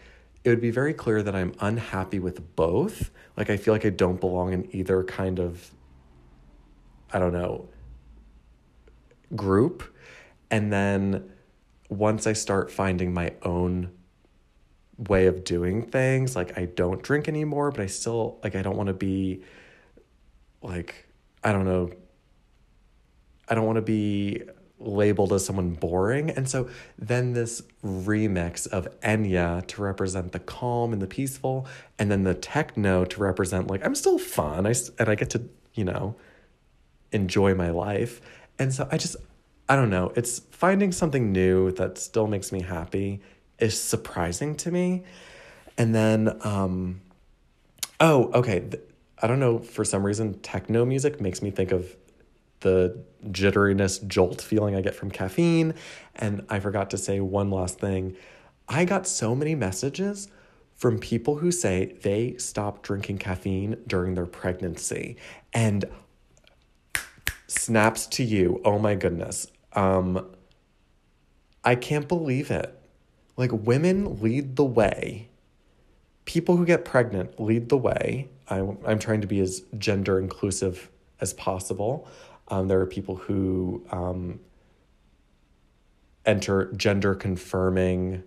it 0.45 0.49
would 0.49 0.61
be 0.61 0.69
very 0.69 0.93
clear 0.93 1.23
that 1.23 1.35
I'm 1.35 1.53
unhappy 1.59 2.19
with 2.19 2.55
both. 2.55 3.09
Like 3.35 3.49
I 3.49 3.57
feel 3.57 3.73
like 3.73 3.83
I 3.83 3.89
don't 3.89 4.21
belong 4.21 4.53
in 4.53 4.73
either 4.75 5.03
kind 5.03 5.39
of 5.39 5.71
I 7.11 7.17
don't 7.17 7.33
know 7.33 7.67
group. 9.35 9.83
And 10.51 10.71
then 10.71 11.31
once 11.89 12.27
I 12.27 12.33
start 12.33 12.71
finding 12.71 13.11
my 13.11 13.33
own 13.41 13.91
way 14.97 15.25
of 15.25 15.43
doing 15.43 15.81
things, 15.81 16.35
like 16.35 16.55
I 16.57 16.65
don't 16.65 17.01
drink 17.01 17.27
anymore, 17.27 17.71
but 17.71 17.81
I 17.81 17.87
still 17.87 18.39
like 18.43 18.55
I 18.55 18.61
don't 18.61 18.77
want 18.77 18.87
to 18.87 18.93
be 18.93 19.41
like 20.61 21.07
I 21.43 21.51
don't 21.53 21.65
know 21.65 21.89
I 23.49 23.55
don't 23.55 23.65
want 23.65 23.77
to 23.77 23.81
be 23.81 24.43
labeled 24.79 25.31
as 25.33 25.45
someone 25.45 25.71
boring. 25.71 26.29
And 26.29 26.49
so 26.49 26.69
then 26.97 27.33
this 27.33 27.61
remix 27.83 28.67
of 28.67 28.87
Enya 29.01 29.65
to 29.67 29.81
represent 29.81 30.31
the 30.31 30.39
calm 30.39 30.93
and 30.93 31.01
the 31.01 31.07
peaceful, 31.07 31.67
and 31.97 32.11
then 32.11 32.23
the 32.23 32.33
techno 32.33 33.05
to 33.05 33.19
represent 33.21 33.67
like 33.69 33.85
I'm 33.85 33.95
still 33.95 34.17
fun. 34.17 34.65
I 34.65 34.73
and 34.99 35.09
I 35.09 35.15
get 35.15 35.29
to 35.31 35.43
you 35.73 35.85
know 35.85 36.15
enjoy 37.11 37.55
my 37.55 37.69
life. 37.69 38.21
And 38.59 38.73
so 38.73 38.87
I 38.91 38.97
just 38.97 39.15
I 39.67 39.75
don't 39.75 39.89
know. 39.89 40.11
It's 40.15 40.39
finding 40.51 40.91
something 40.91 41.31
new 41.31 41.71
that 41.71 41.97
still 41.97 42.27
makes 42.27 42.51
me 42.51 42.61
happy 42.61 43.21
is 43.57 43.79
surprising 43.79 44.55
to 44.57 44.71
me. 44.71 45.03
And 45.77 45.95
then 45.95 46.39
um 46.43 47.01
oh 47.99 48.31
okay. 48.33 48.69
I 49.21 49.27
don't 49.27 49.39
know 49.39 49.59
for 49.59 49.85
some 49.85 50.05
reason 50.05 50.39
techno 50.39 50.83
music 50.85 51.21
makes 51.21 51.41
me 51.41 51.49
think 51.49 51.71
of 51.71 51.95
the 52.65 52.97
jitteriness 53.27 54.05
jolt 54.07 54.41
feeling 54.41 54.75
I 54.75 54.81
get 54.81 54.95
from 54.95 55.11
caffeine. 55.11 55.75
And 56.15 56.43
I 56.49 56.59
forgot 56.59 56.89
to 56.89 56.97
say 56.97 57.19
one 57.19 57.51
last 57.51 57.79
thing. 57.79 58.17
I 58.67 58.85
got 58.85 59.05
so 59.05 59.35
many 59.35 59.53
messages 59.53 60.29
from 60.73 60.97
people 60.97 61.37
who 61.37 61.51
say 61.51 61.95
they 62.01 62.37
stopped 62.37 62.81
drinking 62.81 63.19
caffeine 63.19 63.77
during 63.85 64.15
their 64.15 64.25
pregnancy. 64.25 65.15
And 65.53 65.85
snaps 67.47 68.07
to 68.07 68.23
you. 68.23 68.61
Oh 68.65 68.79
my 68.79 68.95
goodness. 68.95 69.45
Um, 69.73 70.35
I 71.63 71.75
can't 71.75 72.07
believe 72.07 72.49
it. 72.49 72.75
Like, 73.37 73.51
women 73.51 74.21
lead 74.21 74.55
the 74.55 74.65
way. 74.65 75.29
People 76.25 76.57
who 76.57 76.65
get 76.65 76.83
pregnant 76.83 77.39
lead 77.39 77.69
the 77.69 77.77
way. 77.77 78.29
I'm, 78.49 78.79
I'm 78.87 78.97
trying 78.97 79.21
to 79.21 79.27
be 79.27 79.39
as 79.39 79.61
gender 79.77 80.17
inclusive 80.17 80.89
as 81.21 81.33
possible. 81.33 82.07
Um, 82.47 82.67
there 82.67 82.79
are 82.79 82.85
people 82.85 83.15
who 83.15 83.85
um, 83.91 84.39
enter 86.25 86.71
gender 86.73 87.15
confirming 87.15 88.23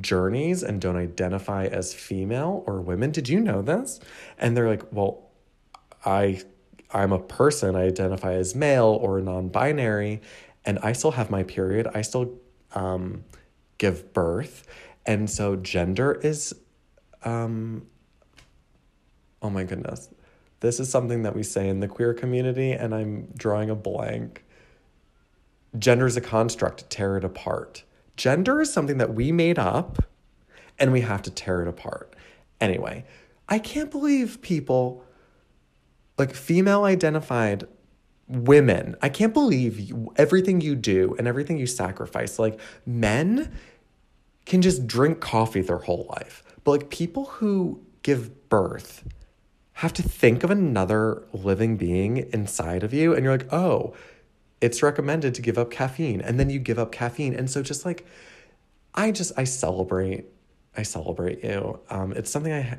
journeys 0.00 0.62
and 0.62 0.80
don't 0.80 0.96
identify 0.96 1.66
as 1.66 1.94
female 1.94 2.62
or 2.66 2.80
women. 2.80 3.10
Did 3.10 3.28
you 3.28 3.40
know 3.40 3.62
this? 3.62 4.00
And 4.38 4.56
they're 4.56 4.68
like, 4.68 4.82
well, 4.92 5.30
I 6.04 6.42
I'm 6.92 7.12
a 7.12 7.18
person, 7.18 7.76
I 7.76 7.82
identify 7.82 8.32
as 8.34 8.54
male 8.54 8.98
or 9.02 9.20
non-binary, 9.20 10.22
and 10.64 10.78
I 10.78 10.92
still 10.92 11.10
have 11.10 11.30
my 11.30 11.42
period. 11.42 11.86
I 11.94 12.00
still 12.00 12.32
um, 12.74 13.24
give 13.76 14.14
birth. 14.14 14.66
And 15.04 15.28
so 15.28 15.56
gender 15.56 16.12
is 16.12 16.54
um 17.24 17.86
oh 19.42 19.50
my 19.50 19.64
goodness. 19.64 20.10
This 20.60 20.80
is 20.80 20.90
something 20.90 21.22
that 21.22 21.36
we 21.36 21.42
say 21.42 21.68
in 21.68 21.80
the 21.80 21.88
queer 21.88 22.14
community, 22.14 22.72
and 22.72 22.94
I'm 22.94 23.28
drawing 23.36 23.70
a 23.70 23.74
blank. 23.74 24.44
Gender 25.78 26.06
is 26.06 26.16
a 26.16 26.20
construct, 26.20 26.88
tear 26.90 27.16
it 27.16 27.24
apart. 27.24 27.84
Gender 28.16 28.60
is 28.60 28.72
something 28.72 28.98
that 28.98 29.14
we 29.14 29.30
made 29.30 29.58
up, 29.58 30.04
and 30.78 30.92
we 30.92 31.02
have 31.02 31.22
to 31.22 31.30
tear 31.30 31.62
it 31.62 31.68
apart. 31.68 32.16
Anyway, 32.60 33.04
I 33.48 33.58
can't 33.58 33.90
believe 33.90 34.42
people, 34.42 35.04
like 36.16 36.34
female 36.34 36.84
identified 36.84 37.64
women, 38.28 38.94
I 39.00 39.08
can't 39.08 39.32
believe 39.32 39.80
you, 39.80 40.12
everything 40.16 40.60
you 40.60 40.74
do 40.74 41.14
and 41.18 41.26
everything 41.26 41.56
you 41.56 41.66
sacrifice. 41.66 42.38
Like 42.38 42.60
men 42.84 43.52
can 44.44 44.60
just 44.60 44.86
drink 44.86 45.20
coffee 45.20 45.62
their 45.62 45.78
whole 45.78 46.06
life, 46.10 46.42
but 46.64 46.70
like 46.72 46.90
people 46.90 47.24
who 47.26 47.80
give 48.02 48.48
birth 48.48 49.04
have 49.78 49.92
to 49.92 50.02
think 50.02 50.42
of 50.42 50.50
another 50.50 51.22
living 51.32 51.76
being 51.76 52.16
inside 52.32 52.82
of 52.82 52.92
you 52.92 53.14
and 53.14 53.22
you're 53.22 53.36
like, 53.36 53.52
"Oh, 53.52 53.94
it's 54.60 54.82
recommended 54.82 55.34
to 55.36 55.42
give 55.42 55.56
up 55.56 55.70
caffeine." 55.70 56.20
And 56.20 56.38
then 56.38 56.50
you 56.50 56.58
give 56.58 56.80
up 56.80 56.90
caffeine. 56.90 57.32
And 57.32 57.48
so 57.48 57.62
just 57.62 57.84
like 57.84 58.04
I 58.94 59.12
just 59.12 59.32
I 59.36 59.44
celebrate 59.44 60.26
I 60.76 60.82
celebrate 60.82 61.44
you. 61.44 61.78
Um, 61.90 62.12
it's 62.12 62.30
something 62.30 62.52
I 62.52 62.62
ha- 62.62 62.76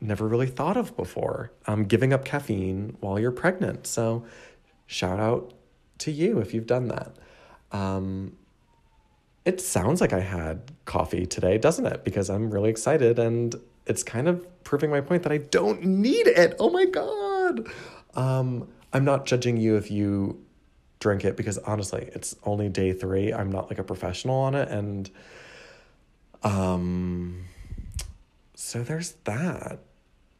never 0.00 0.26
really 0.26 0.48
thought 0.48 0.76
of 0.76 0.96
before. 0.96 1.52
Um, 1.66 1.84
giving 1.84 2.12
up 2.12 2.24
caffeine 2.24 2.96
while 3.00 3.18
you're 3.18 3.32
pregnant. 3.32 3.86
So, 3.86 4.24
shout 4.86 5.20
out 5.20 5.54
to 5.98 6.10
you 6.10 6.38
if 6.38 6.52
you've 6.54 6.66
done 6.66 6.88
that. 6.88 7.16
Um, 7.70 8.36
it 9.44 9.60
sounds 9.60 10.00
like 10.00 10.12
I 10.12 10.20
had 10.20 10.72
coffee 10.84 11.26
today, 11.26 11.58
doesn't 11.58 11.86
it? 11.86 12.04
Because 12.04 12.30
I'm 12.30 12.50
really 12.50 12.70
excited 12.70 13.18
and 13.18 13.54
it's 13.86 14.02
kind 14.02 14.28
of 14.28 14.46
proving 14.64 14.90
my 14.90 15.00
point 15.00 15.22
that 15.24 15.32
I 15.32 15.38
don't 15.38 15.84
need 15.84 16.26
it. 16.26 16.54
Oh 16.58 16.70
my 16.70 16.84
God. 16.84 17.66
Um, 18.14 18.68
I'm 18.92 19.04
not 19.04 19.26
judging 19.26 19.56
you 19.56 19.76
if 19.76 19.90
you 19.90 20.44
drink 21.00 21.24
it 21.24 21.36
because 21.36 21.58
honestly, 21.58 22.08
it's 22.12 22.36
only 22.44 22.68
day 22.68 22.92
three. 22.92 23.32
I'm 23.32 23.50
not 23.50 23.68
like 23.68 23.78
a 23.78 23.84
professional 23.84 24.36
on 24.36 24.54
it. 24.54 24.68
And 24.68 25.10
um, 26.42 27.44
so 28.54 28.82
there's 28.82 29.12
that. 29.24 29.80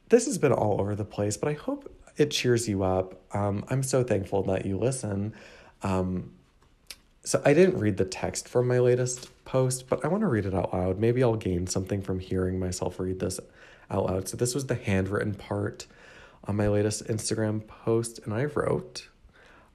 This 0.09 0.26
has 0.26 0.38
been 0.38 0.52
all 0.52 0.81
over 0.81 0.94
the 0.94 1.05
place, 1.05 1.37
but 1.37 1.48
I 1.48 1.55
hope 1.55 1.92
it 2.16 2.31
cheers 2.31 2.68
you 2.68 2.85
up. 2.85 3.20
Um, 3.35 3.64
I'm 3.68 3.83
so 3.83 4.05
thankful 4.05 4.42
that 4.44 4.66
you 4.66 4.76
listen. 4.76 5.35
Um, 5.83 6.33
so 7.24 7.40
I 7.44 7.55
didn't 7.55 7.78
read 7.78 7.96
the 7.96 8.05
text 8.05 8.48
from 8.48 8.68
my 8.68 8.78
latest 8.78 9.28
post, 9.44 9.88
but 9.88 10.05
I 10.05 10.09
want 10.09 10.22
to 10.22 10.28
read 10.28 10.46
it 10.46 10.55
out 10.55 10.72
loud. 10.72 10.98
Maybe 10.98 11.22
I'll 11.22 11.37
gain 11.37 11.66
something 11.66 12.02
from 12.02 12.20
hearing 12.20 12.59
myself 12.59 12.98
read 12.98 13.20
this 13.20 13.40
out 13.90 14.07
loud. 14.07 14.28
So 14.28 14.37
this 14.37 14.55
was 14.55 14.66
the 14.66 14.74
handwritten 14.74 15.35
part 15.35 15.87
on 16.44 16.57
my 16.57 16.68
latest 16.68 17.07
Instagram 17.07 17.66
post, 17.66 18.20
and 18.24 18.35
I 18.35 18.46
wrote, 18.46 19.09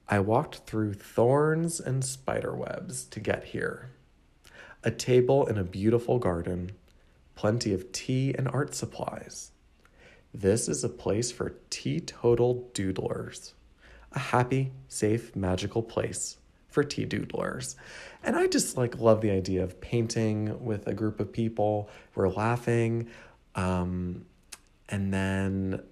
I 0.08 0.20
walked 0.20 0.66
through 0.66 0.94
thorns 0.94 1.80
and 1.80 2.04
spider 2.04 2.54
webs 2.54 3.04
to 3.06 3.20
get 3.20 3.44
here. 3.44 3.90
A 4.84 4.90
table 4.90 5.46
in 5.46 5.58
a 5.58 5.64
beautiful 5.64 6.18
garden, 6.18 6.72
plenty 7.34 7.74
of 7.74 7.92
tea 7.92 8.34
and 8.36 8.48
art 8.48 8.74
supplies. 8.74 9.50
This 10.32 10.68
is 10.68 10.84
a 10.84 10.88
place 10.88 11.30
for 11.32 11.56
teetotal 11.70 12.70
doodlers. 12.74 13.52
A 14.12 14.18
happy, 14.18 14.72
safe, 14.88 15.36
magical 15.36 15.82
place 15.82 16.38
for 16.68 16.84
tea 16.84 17.06
doodlers. 17.06 17.74
And 18.22 18.36
I 18.36 18.46
just 18.46 18.76
like 18.76 18.98
love 18.98 19.20
the 19.20 19.30
idea 19.30 19.62
of 19.62 19.80
painting 19.80 20.64
with 20.64 20.86
a 20.86 20.94
group 20.94 21.20
of 21.20 21.32
people. 21.32 21.88
We're 22.14 22.28
laughing. 22.28 23.08
Um, 23.54 24.26
and 24.88 25.12
then 25.12 25.82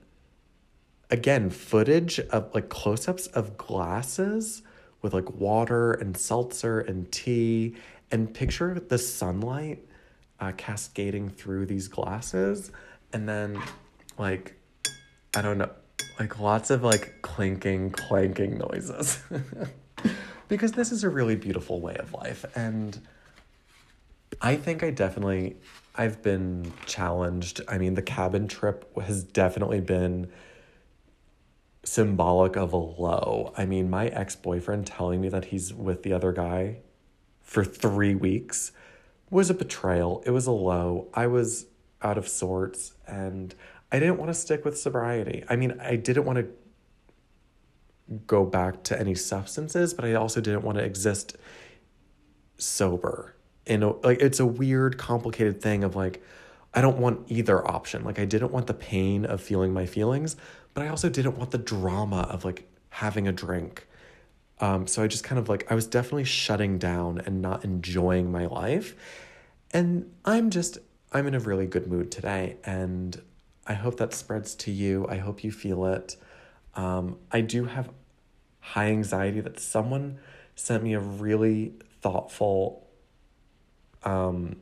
again, 1.10 1.50
footage 1.50 2.18
of 2.18 2.54
like 2.54 2.68
close 2.68 3.08
ups 3.08 3.26
of 3.28 3.56
glasses 3.56 4.62
with 5.02 5.14
like 5.14 5.30
water 5.32 5.92
and 5.92 6.16
seltzer 6.16 6.80
and 6.80 7.10
tea. 7.10 7.76
And 8.10 8.32
picture 8.32 8.78
the 8.78 8.98
sunlight 8.98 9.84
uh, 10.38 10.52
cascading 10.56 11.30
through 11.30 11.66
these 11.66 11.88
glasses. 11.88 12.70
And 13.12 13.28
then, 13.28 13.60
like, 14.18 14.54
I 15.34 15.42
don't 15.42 15.58
know, 15.58 15.70
like 16.18 16.38
lots 16.38 16.70
of 16.70 16.82
like 16.82 17.22
clinking, 17.22 17.90
clanking 17.90 18.58
noises. 18.58 19.18
because 20.48 20.72
this 20.72 20.92
is 20.92 21.04
a 21.04 21.08
really 21.08 21.36
beautiful 21.36 21.80
way 21.80 21.96
of 21.96 22.12
life. 22.12 22.44
And 22.54 22.98
I 24.40 24.56
think 24.56 24.82
I 24.82 24.90
definitely, 24.90 25.56
I've 25.94 26.22
been 26.22 26.72
challenged. 26.86 27.60
I 27.68 27.78
mean, 27.78 27.94
the 27.94 28.02
cabin 28.02 28.48
trip 28.48 28.90
has 29.00 29.24
definitely 29.24 29.80
been 29.80 30.30
symbolic 31.84 32.56
of 32.56 32.72
a 32.72 32.76
low. 32.76 33.52
I 33.56 33.64
mean, 33.64 33.88
my 33.88 34.08
ex 34.08 34.36
boyfriend 34.36 34.86
telling 34.86 35.20
me 35.20 35.28
that 35.28 35.46
he's 35.46 35.72
with 35.72 36.02
the 36.02 36.12
other 36.12 36.32
guy 36.32 36.78
for 37.42 37.64
three 37.64 38.14
weeks 38.14 38.72
was 39.30 39.50
a 39.50 39.54
betrayal. 39.54 40.22
It 40.26 40.30
was 40.30 40.46
a 40.46 40.52
low. 40.52 41.08
I 41.14 41.26
was 41.28 41.66
out 42.02 42.18
of 42.18 42.28
sorts 42.28 42.92
and 43.06 43.54
I 43.90 43.98
didn't 43.98 44.18
want 44.18 44.30
to 44.30 44.34
stick 44.34 44.64
with 44.64 44.78
sobriety. 44.78 45.44
I 45.48 45.56
mean, 45.56 45.78
I 45.80 45.96
didn't 45.96 46.24
want 46.24 46.38
to 46.38 46.48
go 48.26 48.44
back 48.44 48.82
to 48.84 48.98
any 48.98 49.14
substances, 49.14 49.94
but 49.94 50.04
I 50.04 50.14
also 50.14 50.40
didn't 50.40 50.62
want 50.62 50.78
to 50.78 50.84
exist 50.84 51.36
sober. 52.58 53.34
In 53.66 53.82
a, 53.82 53.92
like 53.96 54.20
it's 54.20 54.40
a 54.40 54.46
weird, 54.46 54.96
complicated 54.96 55.60
thing 55.60 55.82
of 55.82 55.96
like, 55.96 56.22
I 56.72 56.80
don't 56.80 56.98
want 56.98 57.30
either 57.30 57.66
option. 57.68 58.04
Like 58.04 58.18
I 58.18 58.24
didn't 58.24 58.52
want 58.52 58.66
the 58.66 58.74
pain 58.74 59.24
of 59.24 59.40
feeling 59.40 59.72
my 59.72 59.86
feelings, 59.86 60.36
but 60.74 60.84
I 60.84 60.88
also 60.88 61.08
didn't 61.08 61.36
want 61.36 61.50
the 61.50 61.58
drama 61.58 62.20
of 62.30 62.44
like 62.44 62.68
having 62.90 63.26
a 63.26 63.32
drink. 63.32 63.88
Um, 64.60 64.86
so 64.86 65.02
I 65.02 65.06
just 65.06 65.24
kind 65.24 65.38
of 65.38 65.48
like 65.48 65.70
I 65.70 65.74
was 65.74 65.86
definitely 65.86 66.24
shutting 66.24 66.78
down 66.78 67.20
and 67.26 67.42
not 67.42 67.64
enjoying 67.64 68.30
my 68.30 68.46
life. 68.46 68.94
And 69.72 70.12
I'm 70.24 70.50
just 70.50 70.78
I'm 71.12 71.26
in 71.26 71.34
a 71.34 71.40
really 71.40 71.66
good 71.66 71.86
mood 71.86 72.10
today, 72.10 72.56
and 72.64 73.20
I 73.66 73.74
hope 73.74 73.96
that 73.98 74.14
spreads 74.14 74.54
to 74.56 74.70
you. 74.70 75.06
I 75.08 75.16
hope 75.16 75.44
you 75.44 75.50
feel 75.50 75.86
it. 75.86 76.16
Um, 76.76 77.18
I 77.32 77.40
do 77.40 77.64
have 77.64 77.90
high 78.60 78.86
anxiety 78.86 79.40
that 79.40 79.58
someone 79.58 80.18
sent 80.54 80.82
me 80.82 80.94
a 80.94 81.00
really 81.00 81.72
thoughtful 82.00 82.86
um, 84.04 84.60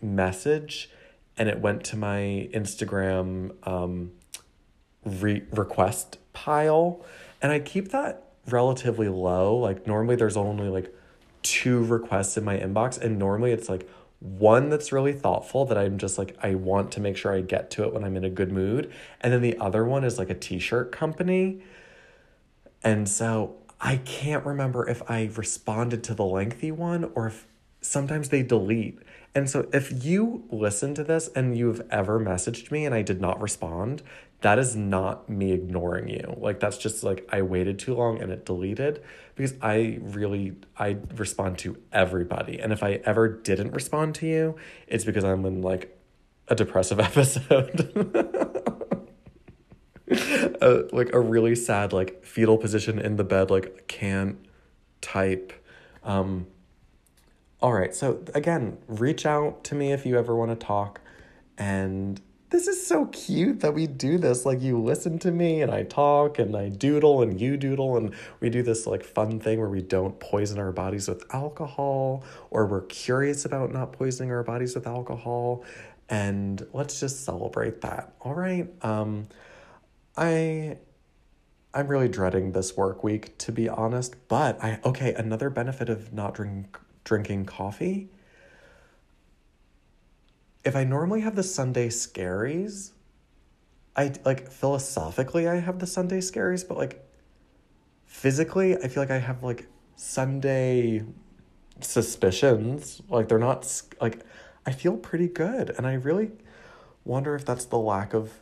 message 0.00 0.90
and 1.36 1.48
it 1.48 1.58
went 1.58 1.84
to 1.84 1.96
my 1.96 2.48
Instagram 2.52 3.52
um, 3.66 4.12
re- 5.04 5.42
request 5.52 6.18
pile. 6.32 7.04
And 7.40 7.50
I 7.50 7.58
keep 7.60 7.90
that 7.90 8.24
relatively 8.46 9.08
low. 9.08 9.56
Like, 9.56 9.86
normally 9.86 10.16
there's 10.16 10.36
only 10.36 10.68
like 10.68 10.94
two 11.42 11.82
requests 11.84 12.36
in 12.36 12.44
my 12.44 12.58
inbox, 12.58 13.00
and 13.00 13.18
normally 13.18 13.52
it's 13.52 13.68
like 13.68 13.88
one 14.20 14.68
that's 14.68 14.92
really 14.92 15.14
thoughtful 15.14 15.64
that 15.64 15.78
I'm 15.78 15.98
just 15.98 16.18
like, 16.18 16.36
I 16.42 16.54
want 16.54 16.92
to 16.92 17.00
make 17.00 17.16
sure 17.16 17.34
I 17.34 17.40
get 17.40 17.70
to 17.72 17.84
it 17.84 17.92
when 17.92 18.04
I'm 18.04 18.16
in 18.16 18.24
a 18.24 18.30
good 18.30 18.52
mood. 18.52 18.92
And 19.20 19.32
then 19.32 19.40
the 19.40 19.56
other 19.58 19.84
one 19.84 20.04
is 20.04 20.18
like 20.18 20.30
a 20.30 20.34
t 20.34 20.58
shirt 20.58 20.92
company. 20.92 21.62
And 22.82 23.08
so 23.08 23.56
I 23.80 23.96
can't 23.96 24.44
remember 24.44 24.88
if 24.88 25.02
I 25.10 25.30
responded 25.34 26.04
to 26.04 26.14
the 26.14 26.24
lengthy 26.24 26.70
one 26.70 27.10
or 27.14 27.28
if 27.28 27.46
sometimes 27.80 28.28
they 28.28 28.42
delete. 28.42 28.98
And 29.34 29.48
so 29.48 29.68
if 29.72 30.04
you 30.04 30.44
listen 30.50 30.94
to 30.94 31.04
this 31.04 31.28
and 31.28 31.56
you've 31.56 31.82
ever 31.90 32.18
messaged 32.18 32.70
me 32.70 32.84
and 32.84 32.94
I 32.94 33.02
did 33.02 33.20
not 33.20 33.40
respond, 33.40 34.02
that 34.40 34.58
is 34.58 34.74
not 34.74 35.28
me 35.28 35.52
ignoring 35.52 36.08
you. 36.08 36.34
Like 36.38 36.60
that's 36.60 36.78
just 36.78 37.04
like 37.04 37.28
I 37.30 37.42
waited 37.42 37.78
too 37.78 37.94
long 37.94 38.20
and 38.20 38.32
it 38.32 38.44
deleted 38.44 39.02
because 39.34 39.54
I 39.62 39.98
really 40.00 40.54
I 40.76 40.96
respond 41.14 41.58
to 41.58 41.76
everybody. 41.92 42.58
And 42.58 42.72
if 42.72 42.82
I 42.82 43.00
ever 43.04 43.28
didn't 43.28 43.72
respond 43.72 44.14
to 44.16 44.26
you, 44.26 44.56
it's 44.86 45.04
because 45.04 45.24
I'm 45.24 45.44
in 45.44 45.62
like 45.62 45.96
a 46.48 46.54
depressive 46.54 46.98
episode. 47.10 47.96
uh, 50.60 50.82
like 50.92 51.12
a 51.12 51.20
really 51.20 51.54
sad 51.54 51.92
like 51.92 52.24
fetal 52.24 52.58
position 52.58 52.98
in 52.98 53.16
the 53.16 53.24
bed 53.24 53.50
like 53.50 53.86
can't 53.86 54.38
type 55.00 55.52
um 56.02 56.46
all 57.62 57.72
right 57.72 57.94
so 57.94 58.22
again 58.34 58.78
reach 58.88 59.26
out 59.26 59.62
to 59.64 59.74
me 59.74 59.92
if 59.92 60.04
you 60.06 60.18
ever 60.18 60.34
want 60.34 60.50
to 60.50 60.66
talk 60.66 61.00
and 61.58 62.20
this 62.50 62.66
is 62.66 62.84
so 62.84 63.06
cute 63.06 63.60
that 63.60 63.74
we 63.74 63.86
do 63.86 64.18
this. 64.18 64.44
Like, 64.44 64.60
you 64.60 64.80
listen 64.80 65.18
to 65.20 65.30
me 65.30 65.62
and 65.62 65.72
I 65.72 65.84
talk 65.84 66.38
and 66.38 66.56
I 66.56 66.68
doodle 66.68 67.22
and 67.22 67.40
you 67.40 67.56
doodle, 67.56 67.96
and 67.96 68.12
we 68.40 68.50
do 68.50 68.62
this 68.62 68.86
like 68.86 69.04
fun 69.04 69.38
thing 69.38 69.60
where 69.60 69.68
we 69.68 69.82
don't 69.82 70.18
poison 70.18 70.58
our 70.58 70.72
bodies 70.72 71.08
with 71.08 71.24
alcohol 71.32 72.24
or 72.50 72.66
we're 72.66 72.82
curious 72.82 73.44
about 73.44 73.72
not 73.72 73.92
poisoning 73.92 74.32
our 74.32 74.42
bodies 74.42 74.74
with 74.74 74.86
alcohol. 74.86 75.64
And 76.08 76.66
let's 76.72 76.98
just 76.98 77.24
celebrate 77.24 77.80
that. 77.82 78.14
All 78.20 78.34
right. 78.34 78.68
Um, 78.84 79.28
I. 80.16 80.78
I'm 81.72 81.86
really 81.86 82.08
dreading 82.08 82.50
this 82.50 82.76
work 82.76 83.04
week 83.04 83.38
to 83.38 83.52
be 83.52 83.68
honest, 83.68 84.16
but 84.26 84.60
I 84.60 84.80
okay, 84.84 85.14
another 85.14 85.50
benefit 85.50 85.88
of 85.88 86.12
not 86.12 86.34
drink 86.34 86.76
drinking 87.10 87.44
coffee 87.44 88.08
if 90.64 90.76
I 90.76 90.84
normally 90.84 91.22
have 91.22 91.36
the 91.36 91.42
Sunday 91.42 91.88
scaries, 91.88 92.90
I 93.96 94.12
like 94.24 94.50
philosophically 94.50 95.48
I 95.48 95.56
have 95.56 95.78
the 95.78 95.86
Sunday 95.86 96.18
scaries, 96.18 96.66
but 96.66 96.76
like 96.76 97.04
physically 98.06 98.76
I 98.76 98.88
feel 98.88 99.02
like 99.02 99.10
I 99.10 99.18
have 99.18 99.42
like 99.42 99.66
Sunday 99.96 101.02
suspicions. 101.80 103.00
Like 103.08 103.28
they're 103.28 103.38
not 103.38 103.82
like 104.00 104.20
I 104.66 104.72
feel 104.72 104.96
pretty 104.96 105.28
good 105.28 105.70
and 105.76 105.86
I 105.86 105.94
really 105.94 106.30
wonder 107.04 107.34
if 107.34 107.44
that's 107.44 107.64
the 107.64 107.78
lack 107.78 108.12
of 108.12 108.40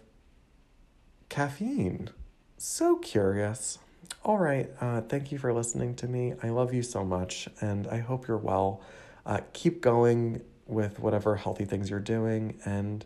caffeine. 1.28 2.10
So 2.56 2.96
curious. 2.96 3.78
All 4.24 4.38
right, 4.38 4.68
uh, 4.80 5.00
thank 5.02 5.32
you 5.32 5.38
for 5.38 5.52
listening 5.52 5.94
to 5.96 6.08
me. 6.08 6.34
I 6.42 6.50
love 6.50 6.74
you 6.74 6.82
so 6.82 7.04
much 7.04 7.48
and 7.60 7.86
I 7.86 7.98
hope 7.98 8.28
you're 8.28 8.36
well. 8.36 8.82
Uh, 9.24 9.40
keep 9.52 9.80
going 9.80 10.42
with 10.66 10.98
whatever 10.98 11.36
healthy 11.36 11.64
things 11.64 11.90
you're 11.90 12.00
doing. 12.00 12.60
And 12.64 13.04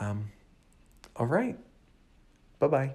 um, 0.00 0.30
all 1.16 1.26
right, 1.26 1.58
bye 2.58 2.68
bye. 2.68 2.94